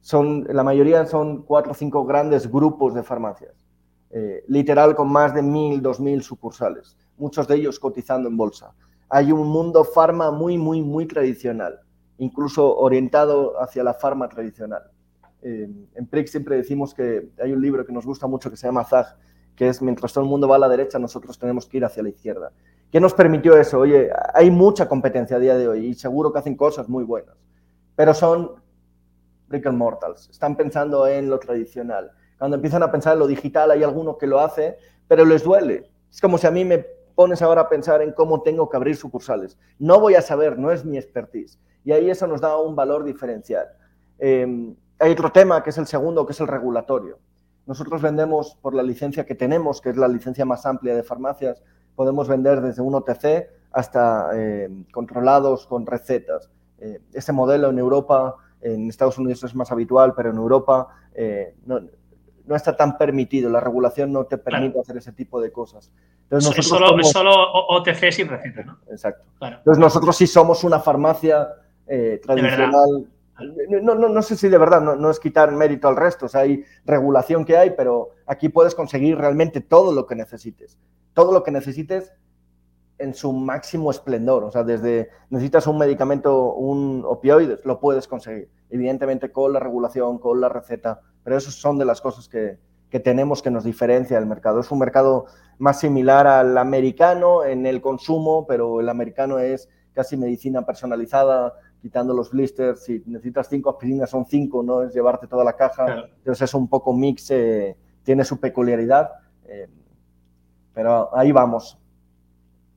[0.00, 3.66] Son, la mayoría son cuatro o cinco grandes grupos de farmacias.
[4.10, 8.72] Eh, literal con más de mil, dos mil sucursales, muchos de ellos cotizando en bolsa.
[9.08, 11.80] Hay un mundo farma muy, muy, muy tradicional
[12.18, 14.90] incluso orientado hacia la farma tradicional.
[15.42, 18.84] En PRIX siempre decimos que hay un libro que nos gusta mucho que se llama
[18.84, 19.16] ZAG,
[19.54, 22.02] que es mientras todo el mundo va a la derecha, nosotros tenemos que ir hacia
[22.02, 22.52] la izquierda.
[22.90, 23.80] ¿Qué nos permitió eso?
[23.80, 27.36] Oye, hay mucha competencia a día de hoy y seguro que hacen cosas muy buenas,
[27.94, 28.52] pero son
[29.48, 32.10] brick and mortals, están pensando en lo tradicional.
[32.38, 35.90] Cuando empiezan a pensar en lo digital, hay alguno que lo hace, pero les duele.
[36.10, 38.96] Es como si a mí me pones ahora a pensar en cómo tengo que abrir
[38.96, 39.56] sucursales.
[39.78, 43.04] No voy a saber, no es mi expertise y ahí eso nos da un valor
[43.04, 43.68] diferencial.
[44.18, 47.20] Em, hay otro tema que es el segundo, que es el regulatorio.
[47.64, 51.62] Nosotros vendemos por la licencia que tenemos, que es la licencia más amplia de farmacias,
[51.94, 56.50] podemos vender desde un OTC hasta em, controlados con recetas.
[56.80, 61.54] Eh, ese modelo en Europa, en Estados Unidos es más habitual, pero en Europa eh,
[61.66, 61.78] no,
[62.46, 63.48] no, está tan permitido.
[63.48, 65.92] La regulación no te permite hacer ese tipo de cosas.
[66.24, 68.78] Entonces, es, solo, solo, OTC sin receta, ¿no?
[68.90, 69.22] Exacto.
[69.40, 71.46] Entonces nosotros sí somos una farmacia
[71.86, 73.08] eh, tradicional.
[73.82, 76.42] No, no, no, sé si de verdad, no, es quitar mérito al resto, o sea,
[76.42, 80.78] hay regulación que hay, pero aquí puedes conseguir realmente todo lo que necesites.
[81.12, 82.14] Todo lo que necesites
[82.98, 88.48] en su máximo esplendor, o sea, desde necesitas un medicamento, un opioides, lo puedes conseguir,
[88.70, 93.00] evidentemente con la regulación, con la receta, pero esas son de las cosas que, que
[93.00, 94.60] tenemos que nos diferencia del mercado.
[94.60, 95.26] Es un mercado
[95.58, 101.54] más similar al americano en el consumo, pero el americano es casi medicina personalizada,
[101.86, 106.08] quitando los blisters, si necesitas cinco aspirinas son cinco, no es llevarte toda la caja,
[106.16, 109.08] entonces es un poco mix, eh, tiene su peculiaridad,
[109.44, 109.68] eh,
[110.74, 111.78] pero ahí vamos.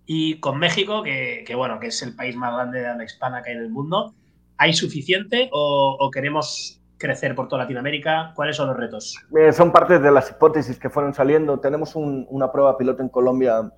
[0.06, 3.50] Y con México, que, bueno, que es el país más grande de la hispana que
[3.50, 4.14] hay en el mundo,
[4.58, 8.34] ¿hay suficiente o, queremos crecer por toda Latinoamérica?
[8.36, 9.18] ¿Cuáles son los retos?
[9.36, 11.60] Eh, son parte de las hipótesis que fueron saliendo.
[11.60, 13.72] Tenemos una prueba piloto en Colombia,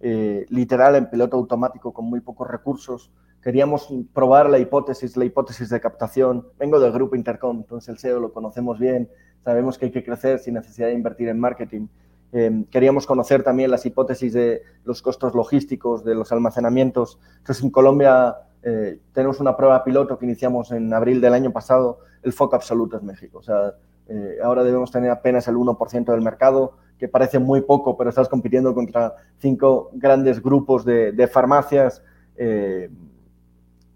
[0.00, 3.10] literal, en piloto automático, con muy pocos recursos
[3.46, 6.48] queríamos probar la hipótesis, la hipótesis de captación.
[6.58, 9.08] Vengo del grupo Intercom, entonces el SEO lo conocemos bien,
[9.44, 11.86] sabemos que hay que crecer sin necesidad de invertir en marketing.
[12.32, 17.20] Eh, queríamos conocer también las hipótesis de los costos logísticos, de los almacenamientos.
[17.38, 22.00] Entonces, en Colombia eh, tenemos una prueba piloto que iniciamos en abril del año pasado.
[22.24, 23.38] El foco absoluto es México.
[23.38, 23.74] O sea,
[24.08, 28.28] eh, ahora debemos tener apenas el 1% del mercado, que parece muy poco, pero estás
[28.28, 32.02] compitiendo contra cinco grandes grupos de, de farmacias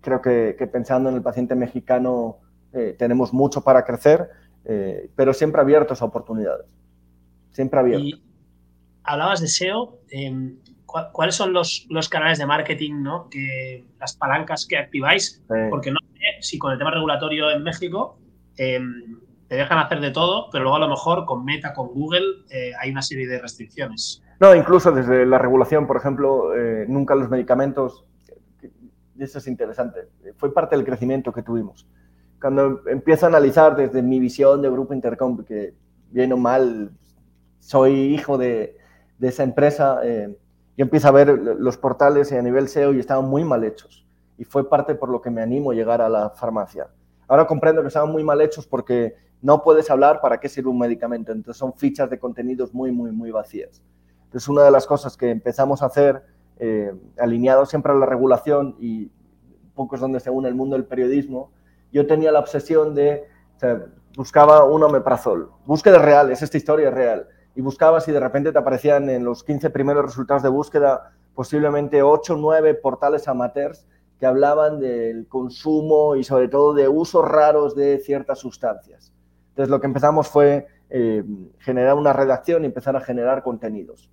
[0.01, 2.39] creo que, pensando en el paciente mexicano
[2.73, 4.29] eh, tenemos mucho para crecer.
[4.65, 6.67] eh, pero siempre abiertos a oportunidades.
[7.51, 8.07] Siempre abiertos.
[8.07, 8.23] Y
[9.05, 9.99] hablabas de SEO.
[10.11, 10.59] Em,
[11.13, 13.29] ¿Cuáles son los, los, canales de marketing, ¿no?
[13.31, 15.41] que, las palancas que activáis?
[15.71, 18.19] Porque no sé si con el tema regulatorio en México
[18.57, 22.45] em, te dejan hacer de todo, pero luego a lo mejor con Meta, con Google,
[22.51, 24.23] eh, hay una serie de restricciones.
[24.39, 28.05] No, incluso desde la regulación, por ejemplo, eh, nunca los medicamentos,
[29.19, 31.89] eso es interesante, fue parte del crecimiento que tuvimos.
[32.41, 35.75] Cuando empiezo a analizar desde mi visión de Grupo Intercom, que
[36.13, 36.93] bien o mal
[37.59, 38.79] soy hijo de,
[39.19, 40.33] de esa empresa, eh,
[40.77, 44.07] yo empiezo a ver los portales a nivel SEO y estaban muy mal hechos.
[44.39, 46.87] Y fue parte por lo que me animo a llegar a la farmacia.
[47.27, 50.79] Ahora comprendo que estaban muy mal hechos porque no puedes hablar para qué sirve un
[50.79, 51.33] medicamento.
[51.33, 53.83] Entonces son fichas de contenidos muy, muy, muy vacías.
[54.25, 56.23] Entonces, una de las cosas que empezamos a hacer,
[56.59, 59.11] eh, alineado siempre a la regulación y
[59.75, 61.51] poco es donde se une el mundo del periodismo,
[61.93, 63.25] yo tenía la obsesión de,
[63.57, 68.21] o sea, buscaba un omeprazol, búsqueda real, es esta historia real, y buscabas y de
[68.21, 73.27] repente te aparecían en los 15 primeros resultados de búsqueda posiblemente 8 o 9 portales
[73.27, 73.87] amateurs
[74.19, 79.10] que hablaban del consumo y sobre todo de usos raros de ciertas sustancias.
[79.51, 81.23] Entonces lo que empezamos fue eh,
[81.59, 84.11] generar una redacción y empezar a generar contenidos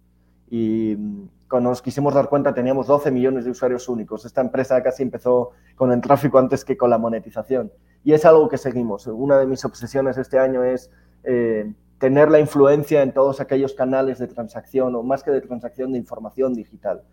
[0.50, 4.26] y mm, cuando nos quisimos dar cuenta teníamos 12 millones de usuarios únicos.
[4.26, 7.72] Esta empresa casi empezó con el tráfico antes que con la monetización.
[8.04, 9.08] Y es algo que seguimos.
[9.08, 10.92] Una de mis obsesiones este año es
[11.24, 15.94] eh, tener la influencia en todos aquellos canales de transacción, o más que de transacción,
[15.94, 17.04] de información digital.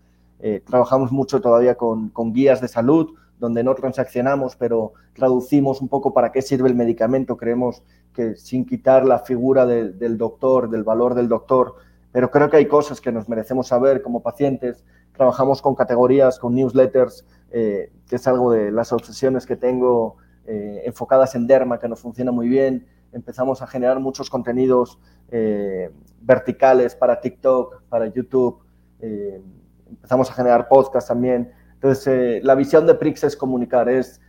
[0.41, 5.89] Eh, trabajamos mucho todavía con, con, guías de salud, donde no transaccionamos, pero traducimos un
[5.89, 7.37] poco para qué sirve el medicamento.
[7.37, 11.75] Creemos que sin quitar la figura del doctor, del valor del doctor,
[12.13, 14.85] pero creo que hay cosas que nos merecemos saber como pacientes.
[15.17, 20.17] Trabajamos con categorías, con newsletters, eh, que es algo de las obsesiones que tengo
[20.47, 22.87] eh, enfocadas en derma, que nos funciona muy bien.
[23.13, 28.61] Empezamos a generar muchos contenidos eh, verticales para TikTok, para YouTube.
[29.01, 31.53] empezamos a generar podcasts también.
[31.85, 34.21] Entonces, la visión de Prix es comunicar, es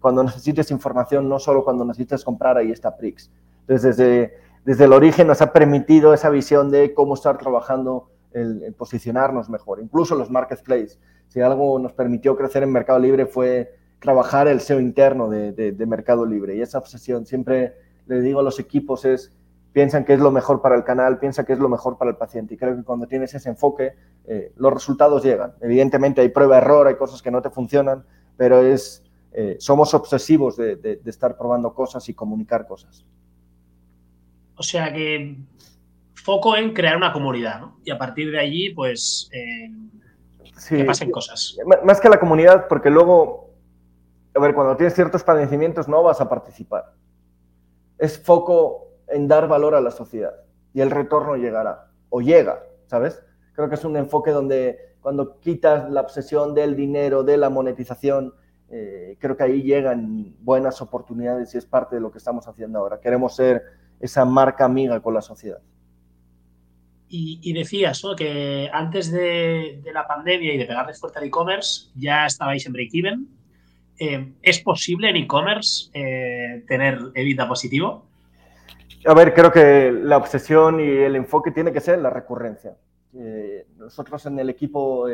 [0.00, 3.30] cuando necesites información, no solo cuando necesites comprar, ahí está Prix.
[3.62, 8.74] Entonces, desde desde el origen nos ha permitido esa visión de cómo estar trabajando el,
[8.76, 9.80] posicionarnos mejor.
[9.80, 10.98] Incluso los marketplaces.
[11.28, 16.24] Si algo nos permitió crecer en Mercado Libre fue trabajar el SEO interno de, Mercado
[16.24, 16.56] Libre.
[16.56, 17.74] Y esa obsesión, siempre
[18.06, 19.32] le digo a los equipos, es
[19.74, 22.16] piensan que es lo mejor para el canal, piensa que es lo mejor para el
[22.16, 22.54] paciente.
[22.54, 25.52] Y creo que cuando tienes ese enfoque, eh, los resultados llegan.
[25.60, 28.06] Evidentemente hay prueba-error, hay cosas que no te funcionan,
[28.38, 33.04] pero es, eh, somos obsesivos de estar probando cosas y comunicar cosas.
[34.56, 35.36] O sea que
[36.24, 37.78] foco en crear una comunidad, ¿no?
[37.84, 39.70] Y a partir de allí, pues, eh,
[40.68, 41.56] que pasen cosas.
[41.84, 43.50] Más que la comunidad, porque luego,
[44.34, 46.94] a ver, cuando tienes ciertos padecimientos no vas a participar.
[47.98, 50.34] Es foco en dar valor a la sociedad
[50.72, 53.22] y el retorno llegará, o llega, ¿sabes?
[53.54, 58.34] Creo que es un enfoque donde cuando quitas la obsesión del dinero, de la monetización,
[58.70, 62.78] eh, creo que ahí llegan buenas oportunidades y es parte de lo que estamos haciendo
[62.78, 63.00] ahora.
[63.00, 63.62] Queremos ser
[64.00, 65.58] esa marca amiga con la sociedad.
[67.16, 72.66] Y, decías que antes de, la pandemia y de pegarles fuerte al e-commerce ya estabais
[72.66, 73.28] en break-even.
[74.00, 78.04] Eh, ¿Es posible en e-commerce eh, tener evita positivo?
[79.06, 82.76] A ver, creo que la obsesión y el enfoque tiene que ser la recurrencia.
[83.14, 85.06] Eh, nosotros en el equipo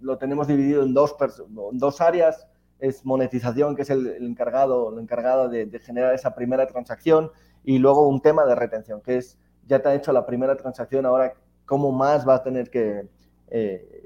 [0.00, 2.46] lo tenemos dividido en dos, áreas.
[2.78, 7.32] Es monetización, que es el, encargado, la encargada de, de, generar esa primera transacción,
[7.64, 11.04] y luego un tema de retención, que es, ya te ha hecho la primera transacción,
[11.06, 11.34] ahora
[11.68, 13.06] cómo más va a tener que,
[13.48, 14.04] eh,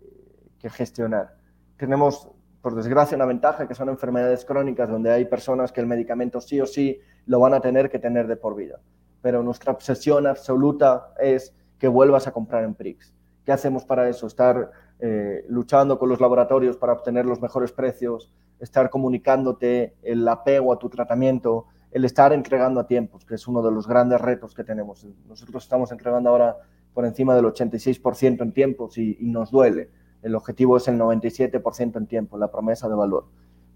[0.58, 1.36] que gestionar.
[1.76, 2.28] Tenemos,
[2.60, 6.60] por desgracia, una ventaja que son enfermedades crónicas donde hay personas que el medicamento sí
[6.60, 8.80] o sí lo van a tener que tener de por vida.
[9.22, 13.14] Pero nuestra obsesión absoluta es que vuelvas a comprar en Prix.
[13.44, 14.26] ¿Qué hacemos para eso?
[14.26, 20.72] Estar eh, luchando con los laboratorios para obtener los mejores precios, estar comunicándote el apego
[20.72, 24.54] a tu tratamiento, el estar entregando a tiempos, que es uno de los grandes retos
[24.54, 25.04] que tenemos.
[25.28, 26.56] Nosotros estamos entregando ahora
[26.94, 29.90] por encima del 86% en tiempos y, nos duele.
[30.22, 33.26] El objetivo es el 97% en tiempo, la promesa de valor.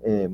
[0.02, 0.30] Eh,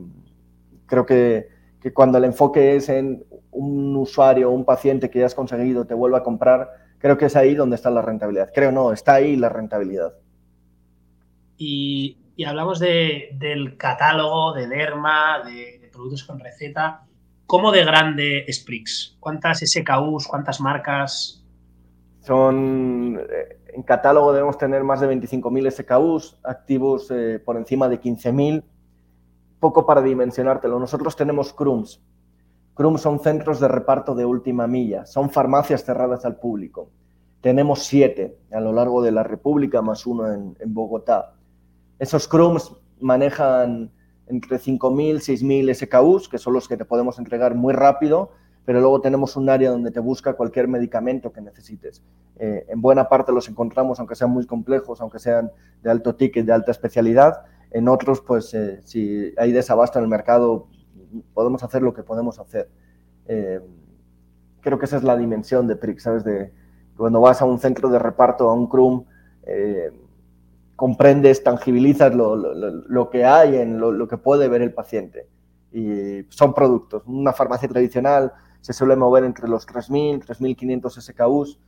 [0.87, 1.49] creo que,
[1.83, 5.95] que, cuando el enfoque es en un usuario, un paciente que ya has conseguido, te
[5.95, 8.51] vuelva a comprar, creo que es ahí donde está la rentabilidad.
[8.55, 10.15] Creo no, está ahí la rentabilidad.
[11.57, 17.03] Y, y hablamos de, del catálogo, de Derma, de, de productos con receta.
[17.47, 19.17] ¿Cómo de grande es Prix?
[19.21, 21.45] ¿Cuántas SKUs, cuántas marcas?
[22.23, 28.01] Son, eh, en catálogo debemos tener más de 25.000 SKUs, activos eh, por encima de
[28.01, 28.63] 15.000.
[29.63, 30.77] Poco para dimensionártelo.
[30.81, 32.03] Nosotros tenemos CRUMS.
[32.75, 36.91] Crum son centros de reparto de última milla, son farmacias cerradas al público.
[37.41, 41.35] Tenemos siete a lo largo de la República, más uno en, Bogotá.
[42.01, 43.93] Esos Crums manejan
[44.27, 48.31] entre 5.000 6.000 SKUs, que son los que te podemos entregar muy rápido,
[48.65, 52.03] pero luego tenemos un área donde te busca cualquier medicamento que necesites.
[52.41, 55.53] Eh, en buena parte los encontramos, aunque sean muy complejos, aunque sean
[55.85, 57.45] de alto ticket, de alta especialidad.
[57.73, 60.69] En otros, pues eh, si hay desabasto en el mercado,
[61.33, 62.69] podemos hacer lo que podemos hacer.
[63.27, 63.61] Eh,
[64.61, 66.25] creo que esa es la dimensión de PRIX, ¿sabes?
[66.25, 66.53] De,
[66.97, 69.05] cuando vas a un centro de reparto, a un CRUM,
[70.77, 75.27] comprendes, tangibilizas lo, que hay, en lo, que puede ver el paciente.
[75.73, 77.03] Y son productos.
[77.07, 81.59] Una farmacia tradicional se suele mover entre los 3.000, 3.500 SKUs.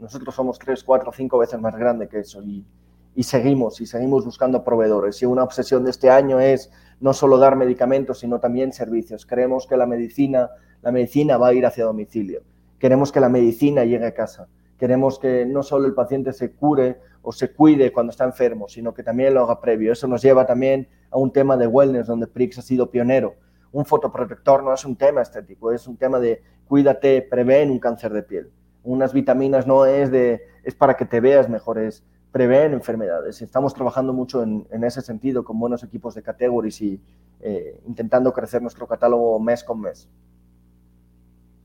[0.00, 2.66] nosotros somos 3, 4, 5 veces más grande que eso y,
[3.14, 5.20] y, seguimos, y seguimos buscando proveedores.
[5.22, 6.70] Y una obsesión de este año es
[7.00, 9.26] no solo dar medicamentos, sino también servicios.
[9.26, 10.50] Creemos que la medicina,
[10.82, 12.42] la medicina va a ir hacia domicilio.
[12.78, 14.48] Queremos que la medicina llegue a casa.
[14.78, 18.92] Queremos que no solo el paciente se cure o se cuide cuando está enfermo, sino
[18.92, 19.92] que también lo haga previo.
[19.92, 23.36] Eso nos lleva también a un tema de wellness, donde Prix ha sido pionero
[23.72, 28.12] un fotoprotector no es un tema estético, es un tema de cuídate, prevén un cáncer
[28.12, 28.50] de piel.
[28.84, 33.42] Unas vitaminas no es de es para que te veas mejor, es prevén enfermedades.
[33.42, 37.00] Estamos trabajando mucho en, ese sentido con buenos equipos de categories y
[37.40, 40.08] eh, intentando crecer nuestro catálogo mes con mes.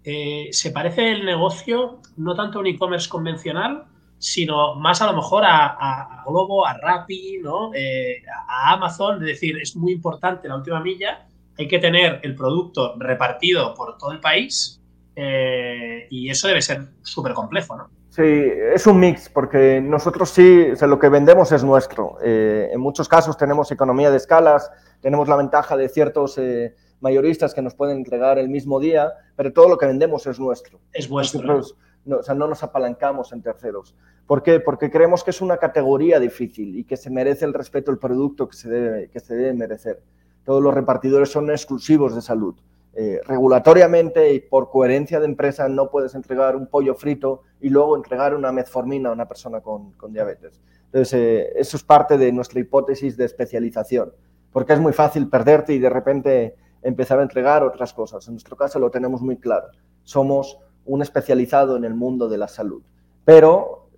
[0.04, 3.86] Eh, ¿Se parece el negocio no tanto a un e-commerce convencional,
[4.20, 7.74] sino más a lo mejor a, Globo, a Rappi, ¿no?
[7.74, 9.22] Eh, a Amazon?
[9.24, 11.28] Es decir, es muy importante la última milla
[11.58, 14.80] hay que tener el producto repartido por todo el país
[15.16, 17.90] eh, y eso debe ser súper complejo, ¿no?
[18.18, 22.18] Sí, es un mix, porque nosotros sí, lo que vendemos es nuestro.
[22.24, 27.54] Eh, en muchos casos tenemos economía de escalas, tenemos la ventaja de ciertos eh, mayoristas
[27.54, 30.80] que nos pueden entregar el mismo día, pero todo lo que vendemos es nuestro.
[30.92, 31.62] Es vuestro.
[32.06, 33.96] no, o sea, no nos apalancamos en terceros.
[34.26, 34.62] ¿Por qué?
[34.62, 38.48] Porque creemos que es una categoría difícil y que se merece el respeto el producto
[38.50, 40.02] que se debe, que se debe merecer
[40.48, 42.56] todos los repartidores son exclusivos de salud.
[43.00, 47.96] Eh, regulatoriamente y por coherencia de empresa no puedes entregar un pollo frito y luego
[47.96, 50.60] entregar una metformina a una persona con, diabetes.
[50.86, 54.14] Entonces, eh, eso es parte de nuestra hipótesis de especialización,
[54.52, 58.28] porque es muy fácil perderte y de repente empezar a entregar otras cosas.
[58.28, 59.68] En nuestro caso lo tenemos muy claro.
[60.02, 62.82] Somos un especializado en el mundo de la salud.
[63.24, 63.92] Pero,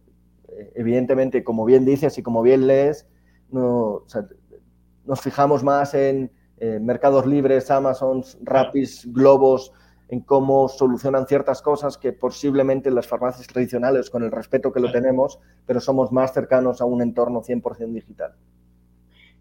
[0.49, 3.07] eh, evidentemente, como bien dices y como bien lees,
[3.49, 4.03] no,
[5.05, 9.71] nos fijamos más en eh, mercados libres, Amazon, Rapis, Globos,
[10.09, 14.91] en cómo solucionan ciertas cosas que posiblemente las farmacias tradicionales, con el respeto que lo
[14.91, 18.33] tenemos, pero somos más cercanos a un entorno 100% digital.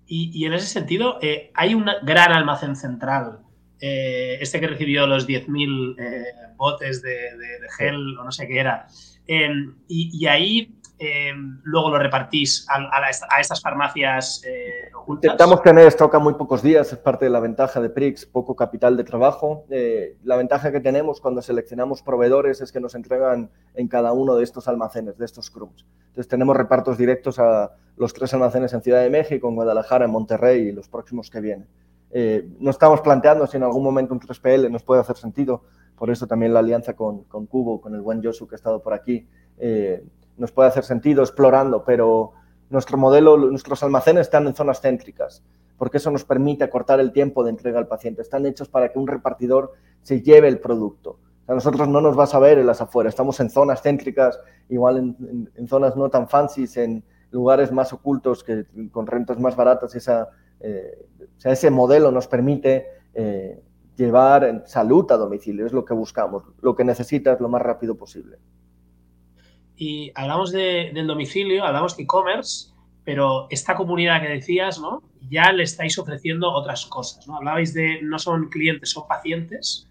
[0.07, 3.41] Y, en ese sentido, eh, hay un gran almacén central,
[3.81, 7.31] eh, este que recibió los 10.000 botes de,
[7.77, 8.87] gel o no sé qué era,
[9.27, 11.33] y, y, ahí eh,
[11.63, 15.31] luego lo repartís a, estas farmacias eh, ocultas?
[15.31, 18.57] Intentamos tener stock a muy pocos días, es parte de la ventaja de Prix, poco
[18.57, 19.65] capital de trabajo.
[19.71, 24.35] Eh, la ventaja que tenemos cuando seleccionamos proveedores es que nos entregan en cada uno
[24.35, 25.87] de estos almacenes, de estos CRUMs.
[26.09, 30.11] Entonces tenemos repartos directos a los tres almacenes en Ciudad de México, en Guadalajara, en
[30.11, 31.69] Monterrey y los próximos que vienen.
[32.59, 35.63] no estamos planteando si en algún momento un 3PL nos puede hacer sentido,
[35.97, 38.83] por eso también la alianza con, con Cubo, con el buen Josu que ha estado
[38.83, 39.29] por aquí,
[40.39, 42.33] nos puede hacer sentido explorando, pero
[42.71, 45.43] nuestro modelo, nuestros almacenes están en zonas céntricas,
[45.77, 48.23] porque eso nos permite acortar el tiempo de entrega al paciente.
[48.23, 49.73] Están hechos para que un repartidor
[50.03, 51.19] se lleve el producto.
[51.47, 54.99] a nosotros no nos vas a ver en las afueras, estamos en zonas céntricas, igual
[54.99, 59.95] en, zonas no tan fancies, en lugares más ocultos, que, con rentas más baratas.
[59.95, 60.29] Esa,
[60.61, 61.07] eh,
[61.45, 63.63] ese modelo nos permite eh,
[63.97, 66.45] llevar salud a domicilio, es lo que buscamos.
[66.61, 68.39] Lo que necesitas lo más rápido posible
[69.79, 72.71] y hablamos del domicilio, hablamos de e-commerce,
[73.05, 75.03] pero esta comunidad que decías, ¿no?
[75.31, 77.37] Ya le estáis ofreciendo otras cosas, ¿no?
[77.37, 79.89] Hablabais de no son clientes, son pacientes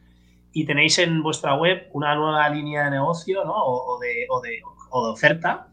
[0.51, 3.55] y tenéis en vuestra web una nueva línea de negocio, ¿no?
[3.55, 4.27] O, de,
[4.89, 5.67] oferta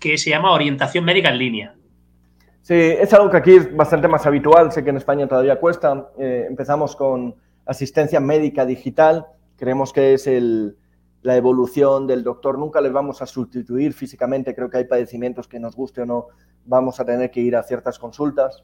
[0.00, 1.74] que se llama orientación médica en línea.
[2.62, 6.08] Sí, es algo que aquí es bastante más habitual, sé que en España todavía cuesta.
[6.18, 7.34] Eh, empezamos con
[7.66, 9.26] asistencia médica digital,
[9.56, 10.76] creemos que es el,
[11.24, 12.58] la evolución del doctor.
[12.58, 14.54] Nunca le vamos a sustituir físicamente.
[14.54, 16.26] Creo que hay padecimientos que nos guste o no,
[16.66, 18.62] vamos a tener que ir a ciertas consultas.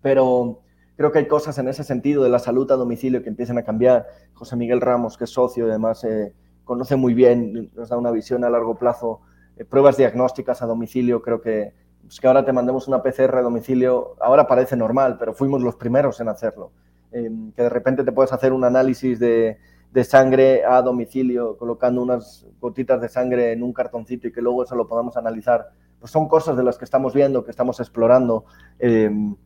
[0.00, 0.62] Pero
[0.96, 3.62] creo que hay cosas en ese sentido de la salud a domicilio que empiezan a
[3.62, 4.06] cambiar.
[4.32, 6.32] José Miguel Ramos, que es socio, además eh,
[6.64, 9.20] conoce muy bien, nos da una visión a largo plazo.
[9.58, 13.42] Eh, pruebas diagnósticas a domicilio, creo que, pues que ahora te mandemos una PCR a
[13.42, 16.72] domicilio, ahora parece normal, pero fuimos los primeros en hacerlo.
[17.12, 19.58] em, que de repente te puedes hacer un análisis de,
[19.92, 24.64] de, sangre a domicilio, colocando unas gotitas de sangre en un cartoncito y que luego
[24.64, 25.70] eso lo podamos analizar.
[25.98, 28.44] Pues son cosas de las que estamos viendo, que estamos explorando.
[28.78, 29.36] Em,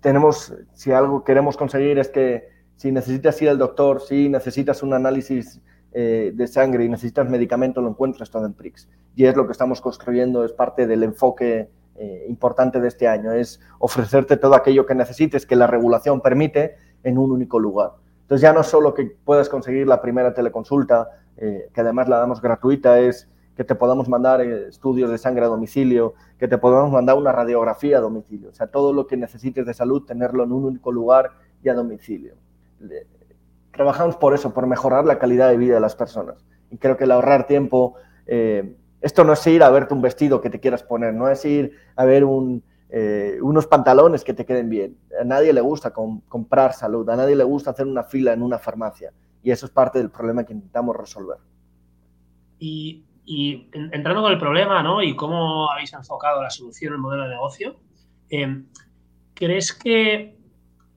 [0.00, 4.92] tenemos, si algo queremos conseguir es que si necesitas ir al doctor, si necesitas un
[4.92, 5.60] análisis
[5.92, 8.88] eh, de sangre y necesitas medicamento, lo encuentras todo en Prix.
[9.14, 13.32] Y es lo que estamos construyendo, es parte del enfoque eh, importante de este año,
[13.32, 17.92] es ofrecerte todo aquello que necesites, que la regulación permite, en un único lugar.
[18.26, 22.42] Entonces ya no solo que puedas conseguir la primera teleconsulta, eh, que además la damos
[22.42, 27.16] gratuita, es que te podamos mandar estudios de sangre a domicilio, que te podamos mandar
[27.16, 28.50] una radiografía a domicilio.
[28.50, 31.30] O sea, todo lo que necesites de salud, tenerlo en un único lugar
[31.62, 32.34] y a domicilio
[33.76, 36.44] trabajamos por eso, por mejorar la calidad de vida de las personas.
[36.70, 37.94] Y creo que el ahorrar tiempo,
[38.26, 41.44] eh, esto no es ir a verte un vestido que te quieras poner, no es
[41.44, 42.24] ir a ver
[42.98, 44.96] eh, unos pantalones que te queden bien.
[45.20, 48.58] A nadie le gusta comprar salud, a nadie le gusta hacer una fila en una
[48.58, 49.12] farmacia.
[49.42, 51.36] Y eso es parte del problema que intentamos resolver.
[52.58, 53.04] Y,
[53.74, 55.02] entrando con el problema, ¿no?
[55.02, 57.76] Y cómo habéis enfocado la solución, el modelo de negocio,
[58.30, 58.62] eh,
[59.34, 60.34] ¿crees que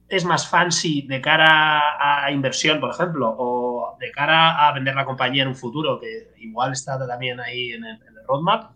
[0.07, 5.03] es más fancy de cara a inversión, por ejemplo, o de cara a vender la
[5.03, 8.71] compañía en un futuro, que igual está también ahí en el, roadmap,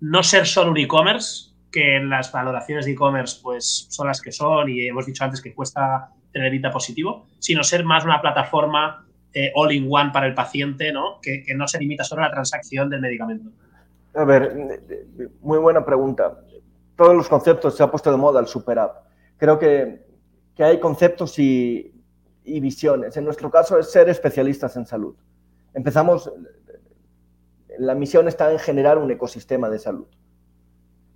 [0.00, 4.68] no ser solo un e-commerce, que las valoraciones de e-commerce pues son las que son
[4.68, 9.52] y hemos dicho antes que cuesta tener vida positivo, sino ser más una plataforma eh,
[9.54, 11.20] all-in-one para el paciente, ¿no?
[11.20, 13.50] Que, que, no se limita solo a la transacción del medicamento.
[14.14, 14.80] A ver,
[15.40, 16.40] muy buena pregunta.
[16.96, 19.04] Todos los conceptos se ha puesto de moda el super app.
[19.36, 20.08] Creo que
[20.58, 21.94] que hay conceptos y,
[22.44, 23.16] visiones.
[23.16, 25.14] En nuestro caso es ser especialistas en salud.
[25.72, 26.32] Empezamos,
[27.78, 30.06] la misión está en generar un ecosistema de salud.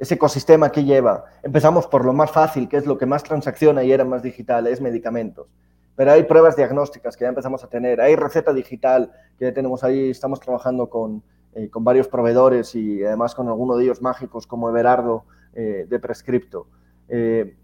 [0.02, 3.84] Ese ecosistema que lleva, empezamos por lo más fácil, que es lo que más transacciona
[3.84, 5.46] y era más digital, es medicamentos.
[5.94, 9.84] Pero hay pruebas diagnósticas que ya empezamos a tener, hay receta digital que ya tenemos
[9.84, 11.22] ahí, estamos trabajando con,
[11.54, 15.24] eh, con varios proveedores y además con algunos de ellos mágicos como Everardo
[15.54, 16.66] eh, de Prescripto.
[17.08, 17.54] Eh,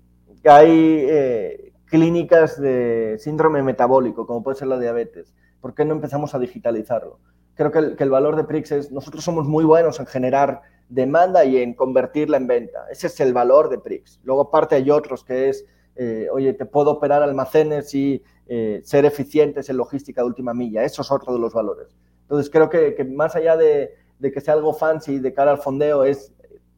[0.45, 5.35] hay clínicas de síndrome metabólico, como puede ser la diabetes.
[5.61, 7.19] ¿Por qué no empezamos a digitalizarlo?
[7.57, 11.59] Creo que el, valor de Prix es, nosotros somos muy buenos en generar demanda y
[11.59, 12.87] en convertirla en venta.
[12.91, 14.21] Ese es el valor de Prix.
[14.25, 15.65] Luego aparte hay otros que es,
[15.97, 20.85] eh, oye, te puedo operar almacenes y eh, ser eficientes en logística de última milla.
[20.85, 21.97] Eso es otro de los valores.
[22.23, 26.05] Entonces creo que, más allá de, de, que sea algo fancy de cara al fondeo,
[26.05, 26.33] es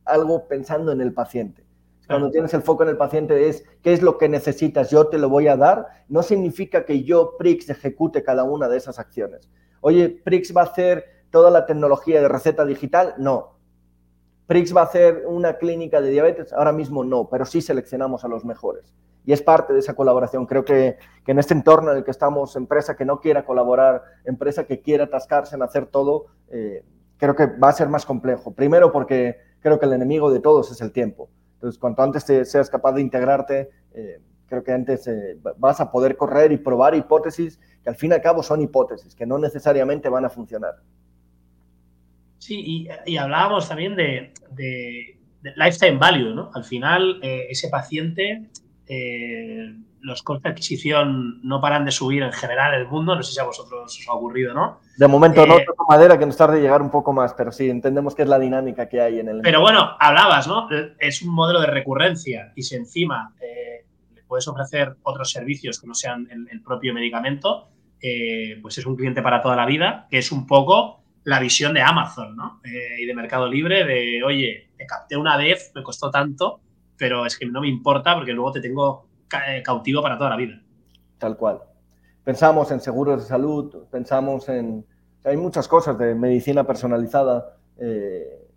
[0.05, 1.65] algo pensando en el paciente
[2.11, 5.17] cuando tienes el foco en el paciente es qué es lo que necesitas, yo te
[5.17, 9.49] lo voy a dar, no significa que yo, Prix, ejecute cada una de esas acciones.
[9.81, 13.60] Oye, Prix va a hacer toda la tecnología de receta digital, no.
[14.51, 18.29] Prix va a hacer una clínica de diabetes, ahora mismo no, pero sí seleccionamos a
[18.29, 18.93] los mejores.
[19.25, 20.45] Y es parte de esa colaboración.
[20.45, 24.65] Creo que, en este entorno en el que estamos, empresa que no quiera colaborar, empresa
[24.65, 26.83] que quiera atascarse en hacer todo, eh,
[27.17, 28.53] creo que va a ser más complejo.
[28.53, 31.31] Primero porque creo que el enemigo de todos es el tiempo.
[31.55, 36.17] Entonces, cuanto antes seas capaz de integrarte, eh, creo que antes eh, vas a poder
[36.17, 40.09] correr y probar hipótesis que al fin y al cabo son hipótesis, que no necesariamente
[40.09, 40.75] van a funcionar.
[42.41, 44.33] Sí, y, hablábamos también de,
[45.57, 46.51] lifetime value, ¿no?
[46.53, 48.51] Al final, eh, ese paciente
[50.03, 53.15] los costes de adquisición no paran de subir en general en el mundo.
[53.15, 54.81] No sé si a vosotros os ha ocurrido, ¿no?
[54.97, 58.15] De momento no, toco madera, que nos tarde llegar un poco más, pero sí, entendemos
[58.15, 59.41] que es la dinámica que hay en el...
[59.43, 60.69] Pero bueno, hablabas, ¿no?
[60.99, 63.85] Es un modelo de recurrencia y si encima eh,
[64.15, 67.69] le puedes ofrecer otros servicios que no sean el, propio medicamento,
[68.01, 71.75] eh, pues es un cliente para toda la vida, que es un poco la visión
[71.75, 72.61] de Amazon, ¿no?
[72.65, 76.61] Eh, y de Mercado Libre, de, oye, te capté una vez, me costó tanto,
[76.97, 79.07] pero es que no me importa porque luego te tengo
[79.47, 80.61] eh, cautivo para toda la vida.
[81.19, 81.61] Tal cual.
[82.25, 84.87] Pensamos en seguros de salud, pensamos en...
[85.25, 88.49] Hay muchas cosas de medicina personalizada, eh,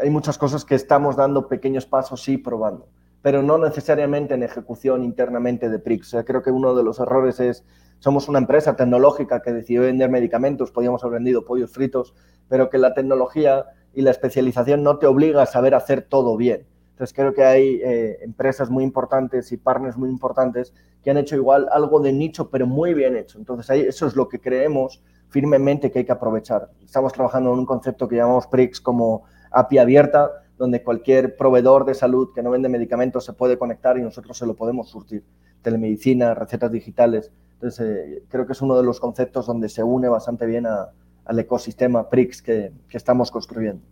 [0.00, 2.88] hay muchas cosas que estamos dando pequeños pasos y probando,
[3.24, 6.14] pero no necesariamente en ejecución internamente de Prix.
[6.26, 7.64] creo que uno de los errores es,
[7.98, 12.14] somos una empresa tecnológica que decidió vender medicamentos, podíamos haber vendido pollos fritos,
[12.50, 13.64] pero que la tecnología
[13.94, 16.66] y la especialización no te obliga a saber hacer todo bien.
[16.90, 21.34] Entonces creo que hay eh, empresas muy importantes y partners muy importantes que han hecho
[21.34, 23.38] igual algo de nicho, pero muy bien hecho.
[23.38, 26.68] Entonces ahí, eso es lo que creemos firmemente que hay que aprovechar.
[26.84, 31.94] Estamos trabajando en un concepto que llamamos PRIX como API abierta, donde cualquier proveedor de
[31.94, 35.24] salud que no vende medicamentos se puede conectar y nosotros se lo podemos surtir.
[35.62, 37.32] Telemedicina, recetas digitales.
[37.54, 41.38] Entonces eh, creo que es uno de los conceptos donde se une bastante bien al
[41.38, 43.82] ecosistema PRIX que, que estamos construyendo.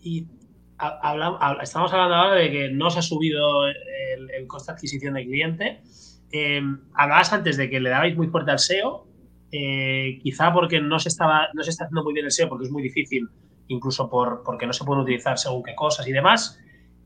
[0.00, 0.26] Y
[1.62, 5.82] estamos hablando ahora de que no se ha subido el, coste de adquisición del cliente.
[6.30, 6.62] Eh,
[6.94, 9.06] hablabas antes de que le dabais muy fuerte al SEO,
[9.50, 12.66] eh, quizá porque no se, estaba, no se está haciendo muy bien el SEO, porque
[12.66, 13.28] es muy difícil,
[13.68, 16.58] incluso por, porque no se pueden utilizar según qué cosas y demás.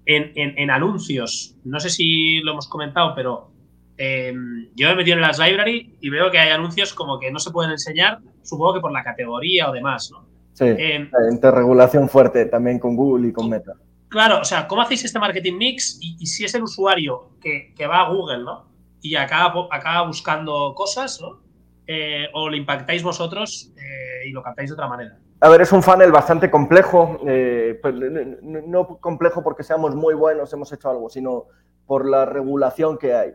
[0.04, 3.52] En, anuncios, no sé si lo hemos comentado, pero
[3.96, 4.32] eh,
[4.74, 7.38] yo me he metido en las library y veo que hay anuncios como que no
[7.38, 10.26] se pueden enseñar, supongo que por la categoría o demás, ¿no?
[10.54, 13.74] Sí, eh, interregulación fuerte también con Google y con Meta.
[14.08, 15.98] Claro, o sea, ¿cómo hacéis este marketing mix?
[15.98, 18.66] Y, si es el usuario que, va a Google, ¿no?
[19.00, 21.40] Y acaba, acaba buscando cosas, ¿no?
[21.86, 25.18] Eh, ¿O le impactáis vosotros eh, y lo captáis de otra manera?
[25.42, 27.94] A ver, es un funnel bastante complejo, pues,
[28.42, 31.46] no complejo porque seamos muy buenos, hemos hecho algo, sino
[31.84, 33.32] por la regulación que hay.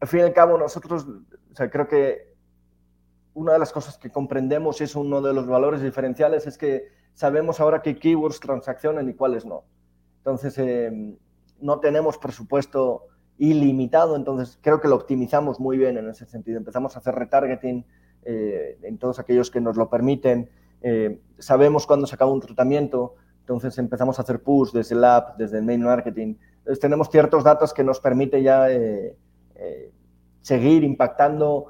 [0.00, 2.34] Al fin y al cabo, nosotros, o sea, creo que
[3.34, 6.88] una de las cosas que comprendemos y es uno de los valores diferenciales es que
[7.12, 9.64] sabemos ahora qué keywords transaccionan y cuáles no.
[10.20, 11.14] Entonces, eh,
[11.60, 13.02] no tenemos presupuesto
[13.36, 16.56] ilimitado, entonces creo que lo optimizamos muy bien en ese sentido.
[16.56, 17.84] Empezamos a hacer retargeting
[18.24, 20.48] eh, en todos aquellos que nos lo permiten.
[20.82, 25.36] Eh, sabemos cuándo se acaba un tratamiento, entonces empezamos a hacer push desde el app,
[25.38, 26.34] desde el main marketing.
[26.58, 28.66] Entonces tenemos ciertos datos que nos permite ya
[30.42, 31.68] seguir impactando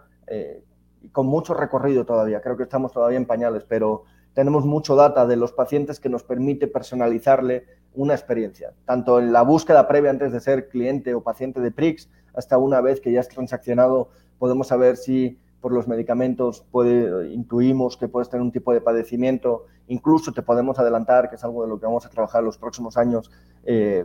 [1.12, 2.40] con mucho recorrido todavía.
[2.40, 4.04] Creo que estamos todavía en pañales, pero
[4.34, 9.42] tenemos mucho data de los pacientes que nos permite personalizarle una experiencia, tanto en la
[9.42, 13.20] búsqueda previa antes de ser cliente o paciente de Prix, hasta una vez que ya
[13.20, 18.72] es transaccionado, podemos saber si por los medicamentos puede, intuimos que puedes tener un tipo
[18.72, 22.42] de padecimiento, incluso te podemos adelantar, que es algo de lo que vamos a trabajar
[22.42, 23.30] los próximos años,
[23.64, 24.04] eh,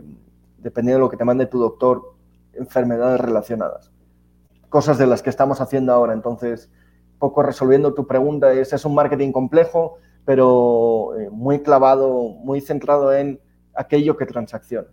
[0.58, 2.14] dependiendo de lo que te mande tu doctor,
[2.54, 3.92] enfermedades relacionadas.
[4.68, 6.12] Cosas de las que estamos haciendo ahora.
[6.12, 6.70] Entonces,
[7.18, 13.40] poco resolviendo tu pregunta, es, un marketing complejo, pero eh, muy clavado, muy centrado en
[13.74, 14.88] aquello que transacciona.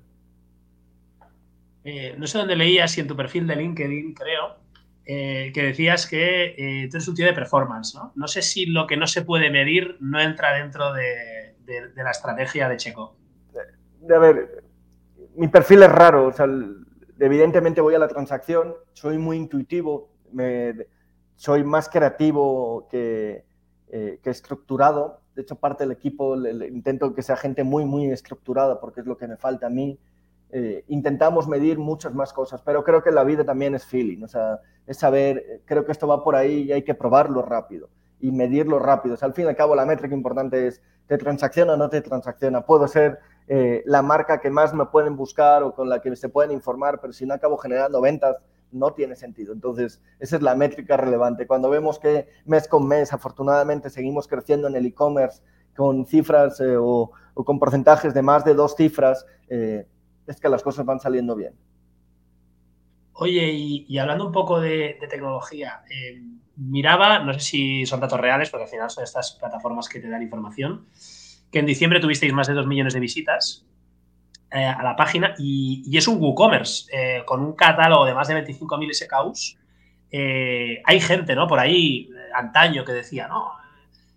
[1.84, 4.61] Eh, no sé dónde leías, si en tu perfil de LinkedIn, creo,
[5.14, 8.14] eh, que decías que tú eres un tío de performance, ¿no?
[8.16, 11.54] No sé si lo que no se puede medir no entra dentro de,
[11.98, 13.18] la estrategia de Checo.
[14.10, 14.64] a ver,
[15.36, 16.48] mi perfil es raro, o sea,
[17.20, 20.14] evidentemente voy a la transacción, soy muy intuitivo,
[21.36, 23.44] soy más creativo que,
[23.90, 25.20] eh, estructurado.
[25.36, 29.18] De hecho, parte del equipo intento que sea gente muy, muy estructurada porque es lo
[29.18, 30.00] que me falta a mí.
[30.54, 34.28] Eh, intentamos medir muchas más cosas, pero creo que la vida también es feeling, o
[34.28, 37.90] sea, es saber, creo que esto va por ahí y hay que probarlo rápido
[38.20, 39.16] y medirlo rápido.
[39.16, 41.90] O sea, al fin y al cabo, la métrica importante es, ¿te transacciona o no
[41.90, 42.66] te transacciona?
[42.66, 46.30] Puedo ser eh, la marca que más me pueden buscar o con la que se
[46.30, 48.38] pueden informar, pero si no acabo generando ventas,
[48.72, 49.54] no tiene sentido.
[49.54, 51.48] Entonces, esa es la métrica relevante.
[51.48, 55.42] Cuando vemos que mes con mes, afortunadamente, seguimos creciendo en el e-commerce
[55.76, 59.88] con cifras eh, o, con porcentajes de más de dos cifras, eh,
[60.32, 61.54] es que las cosas van saliendo bien.
[63.14, 66.22] Oye, y, hablando un poco de, tecnología, eh,
[66.56, 70.10] miraba, no sé si son datos reales, porque al final son estas plataformas que te
[70.10, 70.88] dan información,
[71.52, 73.66] que en diciembre tuvisteis más de dos millones de visitas
[74.52, 78.44] eh, a la página y, es un WooCommerce eh, con un catálogo de más de
[78.44, 79.58] 25.000 SKUs.
[80.86, 81.48] Hay gente, ¿no?
[81.48, 83.52] Por ahí, antaño, que decía, no,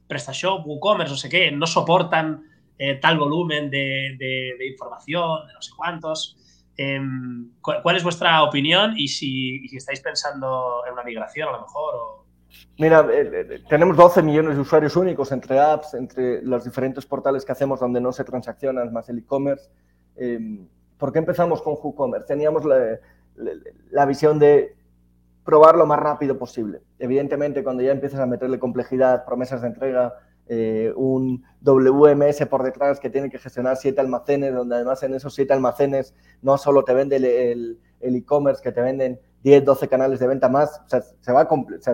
[0.06, 2.53] PrestaShop, WooCommerce, no sé qué, no soportan
[3.00, 6.36] tal volumen de, información, de no sé cuántos.
[6.76, 12.24] Em, ¿Cuál es vuestra opinión y si, estáis pensando en una migración a lo mejor?
[12.78, 13.06] Mira,
[13.68, 18.00] tenemos 12 millones de usuarios únicos entre apps, entre los diferentes portales que hacemos donde
[18.00, 19.70] no se transaccionan, más el e-commerce.
[20.16, 20.66] Em,
[20.98, 22.26] ¿Por qué empezamos con WooCommerce?
[22.26, 24.76] Teníamos la, visión de
[25.44, 26.80] probar lo más rápido posible.
[26.98, 30.14] Evidentemente, cuando ya empiezas a meterle complejidad, promesas de entrega,
[30.46, 35.34] eh, un WMS por detrás que tiene que gestionar siete almacenes, donde además en esos
[35.34, 40.26] siete almacenes no solo te vende el e-commerce, que te venden 10, 12 canales de
[40.26, 41.46] venta más, o sea, se, va,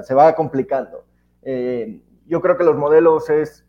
[0.02, 1.04] se va complicando.
[1.42, 3.64] Eh, yo creo que los modelos es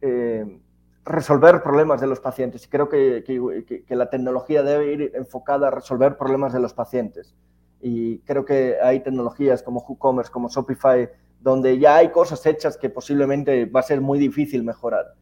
[0.00, 0.60] eh,
[1.04, 2.64] resolver problemas de los pacientes.
[2.64, 7.34] Y creo que, que, la tecnología debe ir enfocada a resolver problemas de los pacientes.
[7.82, 11.10] Y creo que hay tecnologías como WooCommerce, como Shopify,
[11.40, 15.14] donde ya hay cosas hechas que posiblemente va a ser muy difícil mejorar.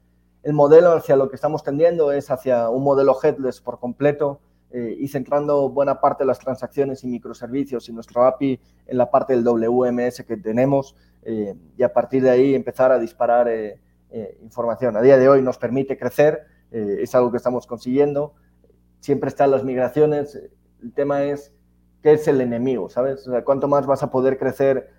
[0.43, 4.41] El modelo hacia lo que estamos tendiendo es hacia un modelo headless por completo
[4.75, 9.11] eh, y centrando buena parte de las transacciones y microservicios y nuestro API en la
[9.11, 13.79] parte del WMS que tenemos eh, y a partir de ahí empezar a disparar eh,
[14.43, 14.97] información.
[14.97, 18.33] A día de hoy nos permite crecer, es algo que estamos consiguiendo.
[19.01, 20.41] Siempre están las migraciones.
[20.83, 21.53] El tema es
[22.03, 23.29] qué es el enemigo, ¿sabes?
[23.29, 24.91] O cuánto más vas a poder crecer,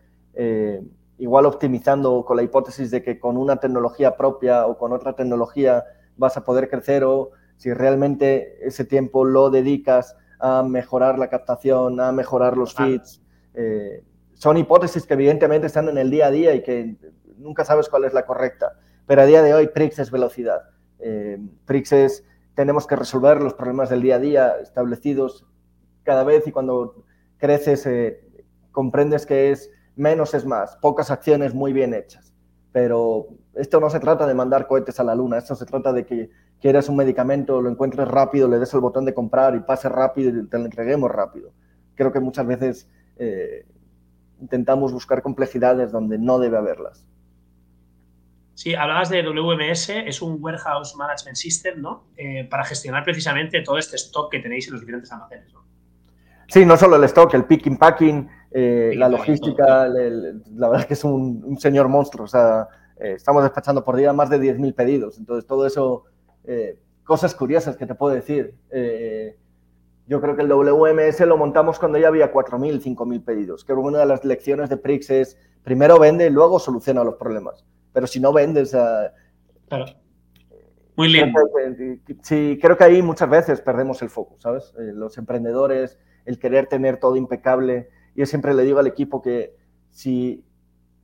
[1.17, 5.83] igual optimizando con la hipótesis de que con una tecnología propia o con otra tecnología
[6.17, 11.99] vas a poder crecer o si realmente ese tiempo lo dedicas a mejorar la captación,
[11.99, 13.21] a mejorar los feeds.
[13.53, 14.03] Eh,
[14.33, 16.97] son hipótesis que evidentemente están en el día a día y que
[17.37, 18.77] nunca sabes cuál es la correcta.
[19.05, 20.63] Pero a día de hoy Prix es velocidad.
[20.99, 25.45] Eh, Prix es, tenemos que resolver los problemas del día a día establecidos
[26.03, 27.05] cada vez y cuando
[27.37, 28.21] creces eh,
[28.71, 32.33] comprendes que es menos es más, pocas acciones muy bien hechas.
[32.71, 36.05] Pero esto no se trata de mandar cohetes a la luna, esto se trata de
[36.05, 36.29] que
[36.59, 40.29] quieras un medicamento, lo encuentres rápido, le des el botón de comprar y pase rápido
[40.29, 41.51] y te lo entreguemos rápido.
[41.95, 43.65] Creo que muchas veces eh,
[44.39, 47.05] intentamos buscar complejidades donde no debe haberlas.
[48.55, 52.05] Sí, hablabas de WMS, es un Warehouse Management System, ¿no?
[52.15, 55.63] Eh, para gestionar precisamente todo este stock que tenéis en los diferentes almacenes, ¿no?
[56.47, 60.93] Sí, no solo el stock, el picking, packing, eh, la logística, la verdad es que
[60.93, 62.25] es un, señor monstruo.
[62.25, 62.67] O sea,
[62.99, 65.17] eh, estamos despachando por día más de 10.000 pedidos.
[65.17, 66.05] Entonces, todo eso,
[67.03, 68.55] cosas curiosas que te puedo decir.
[70.07, 73.65] yo creo que el WMS lo montamos cuando ya había 4.000, 5.000 pedidos.
[73.65, 77.65] Que una de las lecciones de Prix es primero vende y luego soluciona los problemas
[77.93, 78.75] pero si no vendes...
[79.69, 79.85] claro.
[80.95, 81.39] Muy lindo.
[82.21, 84.73] Sí, creo que ahí muchas veces perdemos el foco, ¿sabes?
[84.77, 87.89] Eh, los emprendedores, el querer tener todo impecable.
[88.15, 89.55] Yo siempre le digo al equipo que
[89.89, 90.43] si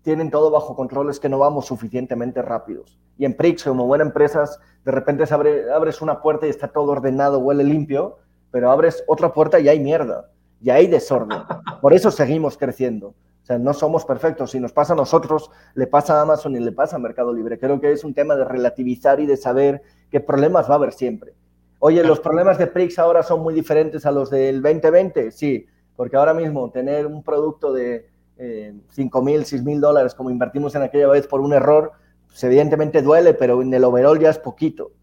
[0.01, 2.99] tienen todo bajo control es que no vamos suficientemente rápidos.
[3.17, 7.39] Y en Prix, como buenas empresas, de repente abres una puerta y está todo ordenado,
[7.39, 8.17] huele limpio,
[8.51, 10.31] pero abres otra puerta y hay mierda,
[10.61, 11.39] y hay desorden.
[11.81, 13.13] Por eso seguimos creciendo
[13.49, 14.51] sea, no somos perfectos.
[14.51, 17.57] Si nos pasa a nosotros, le pasa a Amazon y le pasa a Mercado Libre.
[17.57, 19.81] Creo que es un tema de relativizar y de saber
[20.11, 21.33] qué problemas va a haber siempre.
[21.79, 25.31] Oye, ¿los problemas de Prix ahora son muy diferentes a los del 2020?
[25.31, 25.65] Sí,
[25.99, 30.73] porque ahora mismo tener un producto de eh, 5 mil, 6 mil dólares como invertimos
[30.75, 31.91] en aquella vez por un error,
[32.25, 34.93] pues evidentemente duele, pero en el overall ya es poquito.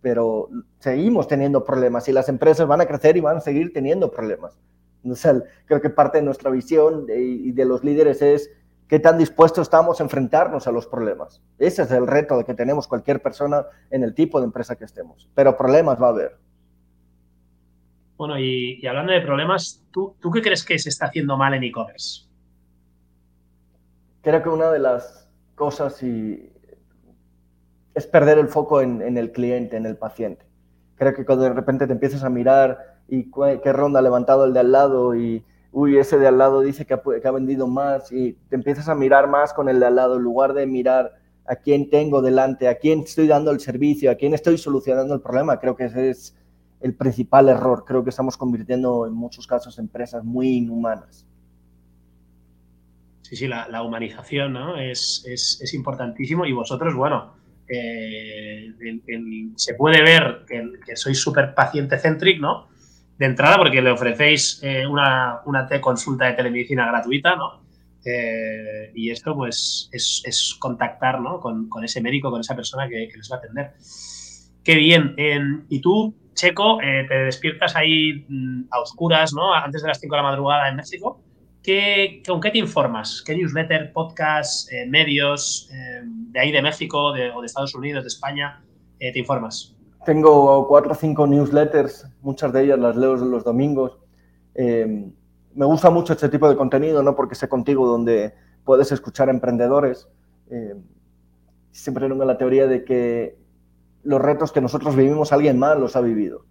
[0.00, 4.12] Pero seguimos teniendo problemas y las empresas van a crecer y van a seguir teniendo
[4.12, 4.56] problemas
[5.66, 8.50] creo que parte de nuestra visión y de los líderes es
[8.88, 11.42] qué tan dispuestos estamos a enfrentarnos a los problemas.
[11.58, 14.84] Ese es el reto de que tenemos cualquier persona en el tipo de empresa que
[14.84, 15.28] estemos.
[15.34, 16.36] Pero problemas va a haber.
[18.26, 21.62] Bueno, y, hablando de problemas, ¿tú, ¿tú, qué crees que se está haciendo mal en
[21.62, 22.22] e-commerce?
[24.22, 26.50] Creo que una de las cosas y
[27.94, 30.46] es perder el foco en, el cliente, en el paciente.
[30.96, 33.30] Creo que cuando de repente te empiezas a mirar y
[33.62, 36.86] qué ronda ha levantado el de al lado y, uy, ese de al lado dice
[36.86, 40.16] que ha, vendido más y te empiezas a mirar más con el de al lado
[40.16, 41.12] en lugar de mirar
[41.44, 45.20] a quién tengo delante, a quién estoy dando el servicio, a quién estoy solucionando el
[45.20, 45.60] problema.
[45.60, 46.34] Creo que ese es
[46.84, 47.84] el principal error.
[47.86, 51.26] Creo que estamos convirtiendo en muchos casos empresas muy inhumanas.
[53.22, 54.76] Sí, sí, la, humanización ¿no?
[54.76, 57.32] es, es, importantísimo y vosotros, bueno,
[57.66, 58.74] eh,
[59.56, 62.68] se puede ver que, que sois súper paciente centric, ¿no?
[63.18, 67.64] de entrada porque le ofrecéis eh, una, una consulta de telemedicina gratuita, ¿no?
[68.04, 71.40] Eh, y esto, pues, es, contactar ¿no?
[71.40, 73.72] con, ese médico, con esa persona que, les va a atender.
[74.62, 75.14] Qué bien.
[75.70, 79.54] y tú, Checo, eh, te despiertas ahí mm, a oscuras, ¿no?
[79.54, 81.20] Antes de las 5 de la madrugada en México.
[81.62, 83.22] ¿Qué, ¿Con qué te informas?
[83.24, 88.62] ¿Qué newsletter, podcast, medios de ahí de México o de Estados Unidos, de España
[88.98, 89.74] te informas?
[90.04, 93.98] Tengo cuatro o cinco newsletters, muchas de ellas las leo los domingos.
[94.54, 95.10] Eh,
[95.54, 97.16] me gusta mucho este tipo de contenido, ¿no?
[97.16, 100.08] Porque sé contigo donde puedes escuchar a emprendedores.
[100.50, 100.74] Eh,
[101.70, 103.38] siempre tengo la teoría de que
[104.04, 106.44] los retos que nosotros vivimos, alguien más los ha vivido.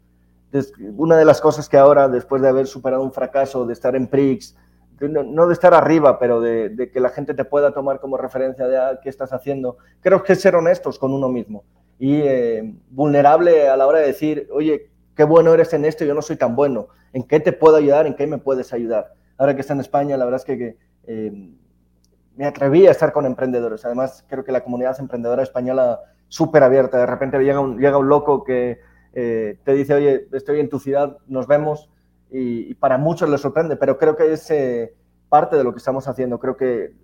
[0.98, 4.08] una de las cosas que ahora, después de haber superado un fracaso, de estar en
[4.08, 4.56] Prix,
[5.00, 8.78] no, de estar arriba, pero de, que la gente te pueda tomar como referencia de
[8.78, 11.64] ah, qué estás haciendo, creo que es ser honestos con uno mismo
[12.00, 16.14] y eh, vulnerable a la hora de decir, oye, qué bueno eres en esto, yo
[16.14, 18.08] no soy tan bueno, ¿en qué te puedo ayudar?
[18.08, 19.14] ¿En qué me puedes ayudar?
[19.38, 21.54] Ahora que está en España, la verdad es que, eh,
[22.36, 23.86] me atreví a estar con emprendedores.
[23.86, 26.98] Además, creo que la comunidad emprendedora española súper abierta.
[26.98, 28.80] De repente llega un, llega un loco que
[29.14, 31.90] eh, te dice, oye, estoy en tu ciudad, nos vemos.
[32.32, 34.52] Y, para muchos les sorprende, pero creo que es
[35.30, 36.40] parte de lo que estamos haciendo.
[36.40, 36.96] Creo que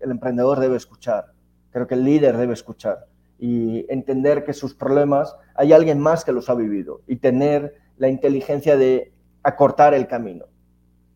[0.00, 1.32] el emprendedor debe escuchar.
[1.70, 3.06] Creo que el líder debe escuchar
[3.38, 8.06] y entender que sus problemas hay alguien más que los ha vivido y tener la
[8.06, 10.46] inteligencia de acortar el camino.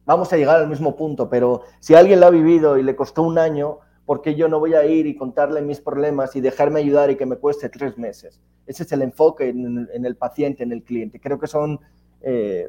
[0.06, 3.22] Vamos a llegar al mismo punto, pero si alguien lo ha vivido y le costó
[3.22, 6.80] un año, ¿por qué yo no voy a ir y contarle mis problemas y dejarme
[6.80, 8.40] ayudar y que me cueste tres meses?
[8.66, 11.20] Ese es el enfoque en, el paciente, en el cliente.
[11.20, 11.80] Creo que son,
[12.22, 12.68] eh,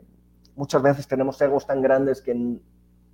[0.55, 2.59] muchas veces tenemos egos tan grandes que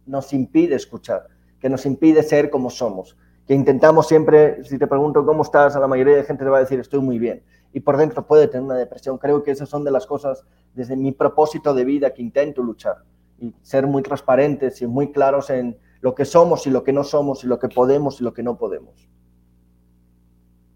[0.05, 1.27] nos impide escuchar,
[1.59, 3.15] que nos impide ser como somos
[3.47, 6.57] que intentamos siempre, si te pregunto cómo estás, a la mayoría de gente te va
[6.57, 7.43] a decir estoy muy bien.
[7.73, 9.17] Y por dentro puede tener una depresión.
[9.17, 12.97] Creo que esas son de las cosas desde mi propósito de vida que intento luchar.
[13.39, 17.03] Y ser muy transparentes y muy claros en lo que somos y lo que no
[17.03, 19.09] somos y lo que podemos y lo que no podemos.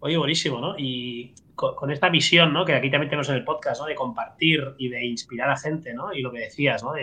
[0.00, 0.74] Oye, buenísimo, ¿no?
[0.76, 2.64] Y con, esta visión, ¿no?
[2.64, 3.86] Que aquí también tenemos en el podcast, ¿no?
[3.86, 6.12] De compartir y de inspirar a gente, ¿no?
[6.12, 6.94] Y lo que decías, ¿no?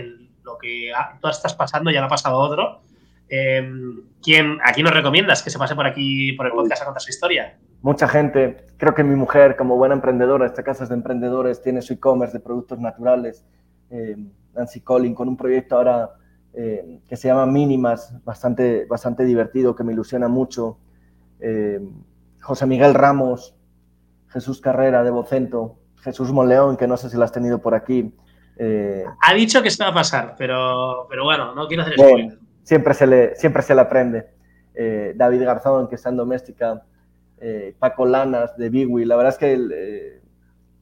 [0.44, 2.82] lo que tú estás pasando ya lo ha pasado otro
[3.28, 6.86] Em, ¿quién, ¿A quién nos recomiendas que se pase por aquí, por el podcast a
[6.86, 7.58] contar su historia?
[7.82, 8.68] Mucha gente.
[8.78, 12.38] Creo que mi mujer, como buena emprendedora, esta casa es de emprendedores, tiene su e-commerce
[12.38, 13.46] de productos naturales.
[13.90, 14.16] Eh,
[14.54, 16.12] Nancy Collin, con un proyecto ahora
[16.56, 20.80] eh, que se llama Mínimas, bastante, bastante divertido, que me ilusiona mucho.
[22.42, 23.56] José Miguel Ramos,
[24.28, 28.16] Jesús Carrera de Vocento, Jesús Monleón, que no sé si lo has tenido por aquí.
[29.22, 32.94] ha dicho que se va a pasar, pero, pero bueno, no quiero hacer spoiler siempre
[32.94, 34.28] se le, siempre se le aprende.
[34.74, 36.84] Eh, David Garzón, que está en Doméstica,
[37.38, 39.06] eh, Paco Lanas de Biwi.
[39.06, 40.22] La verdad es que eh,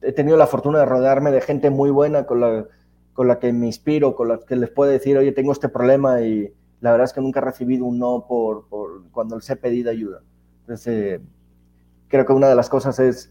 [0.02, 2.64] he tenido la fortuna de rodearme de gente muy buena con la,
[3.14, 6.20] con la que me inspiro, con la que les puedo decir, oye, tengo este problema
[6.20, 8.66] y la verdad es que nunca he recibido un no por,
[9.10, 10.20] cuando les he pedido ayuda.
[10.60, 11.20] Entonces,
[12.08, 13.30] creo que una de las cosas es,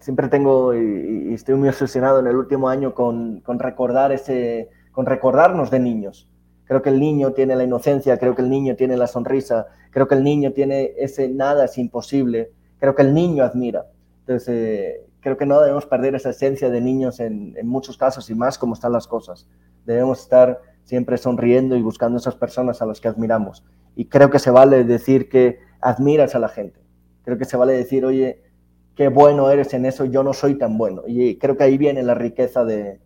[0.00, 5.06] siempre tengo y, estoy muy obsesionado en el último año con, con recordar ese, con
[5.06, 6.28] recordarnos de niños
[6.72, 10.08] Creo que el niño tiene la inocencia, creo que el niño tiene la sonrisa, creo
[10.08, 13.86] que el niño tiene ese nada es imposible, creo que el niño admira.
[14.20, 18.34] Entonces, eh, creo que no debemos perder esa esencia de niños en, muchos casos y
[18.34, 19.48] más como están las cosas.
[19.86, 23.64] Debemos estar siempre sonriendo y buscando esas personas a las que admiramos.
[23.96, 26.80] Y creo que se vale decir que admiras a la gente.
[27.24, 28.42] Creo que se vale decir, oye,
[28.96, 31.02] qué bueno eres en eso, yo no soy tan bueno.
[31.06, 33.00] Y creo que ahí viene la riqueza de,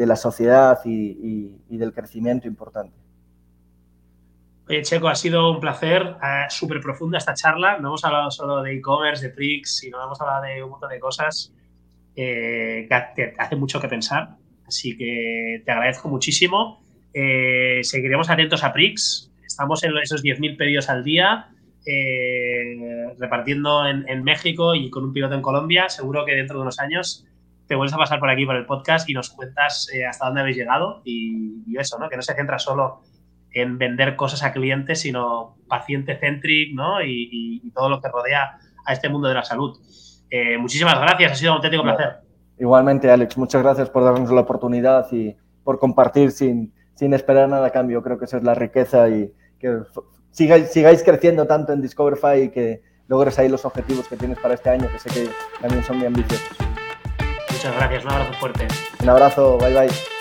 [0.00, 2.96] de la sociedad y, del crecimiento importante.
[4.70, 7.78] Oye, Checo, ha sido un placer, eh, súper profunda esta charla.
[7.78, 11.00] No hemos hablado solo de e-commerce, de Prix, sino hemos hablado de un montón de
[11.00, 11.52] cosas
[12.14, 14.36] eh, que hace mucho que pensar.
[14.64, 16.84] Así que te agradezco muchísimo.
[17.12, 19.32] Eh, seguiremos atentos a Prix.
[19.44, 21.48] Estamos en esos 10.000 pedidos al día,
[23.18, 25.88] repartiendo en, México y con un piloto en Colombia.
[25.88, 27.26] Seguro que dentro de unos años
[27.70, 30.40] te vuelves a pasar por aquí por el podcast y nos cuentas eh, hasta dónde
[30.40, 32.08] habéis llegado y, eso, ¿no?
[32.08, 33.00] Que no se centra solo
[33.52, 37.02] en vender cosas a clientes, sino paciente centric, ¿no?
[37.02, 39.78] Y, todo lo que rodea a este mundo de la salud.
[40.30, 42.18] Eh, muchísimas gracias, ha sido un auténtico placer.
[42.58, 45.34] Igualmente, Alex, muchas gracias por darnos la oportunidad y
[45.64, 48.02] por compartir sin, sin esperar nada a cambio.
[48.02, 49.78] Creo que esa es la riqueza y que
[50.30, 54.54] sigáis, sigáis creciendo tanto en Discoverify y que logres ahí los objetivos que tienes para
[54.54, 55.30] este año, que sé que
[55.60, 56.56] también son muy ambiciosos.
[57.50, 58.68] Muchas gracias, un abrazo fuerte.
[59.02, 60.19] Un abrazo, bye bye.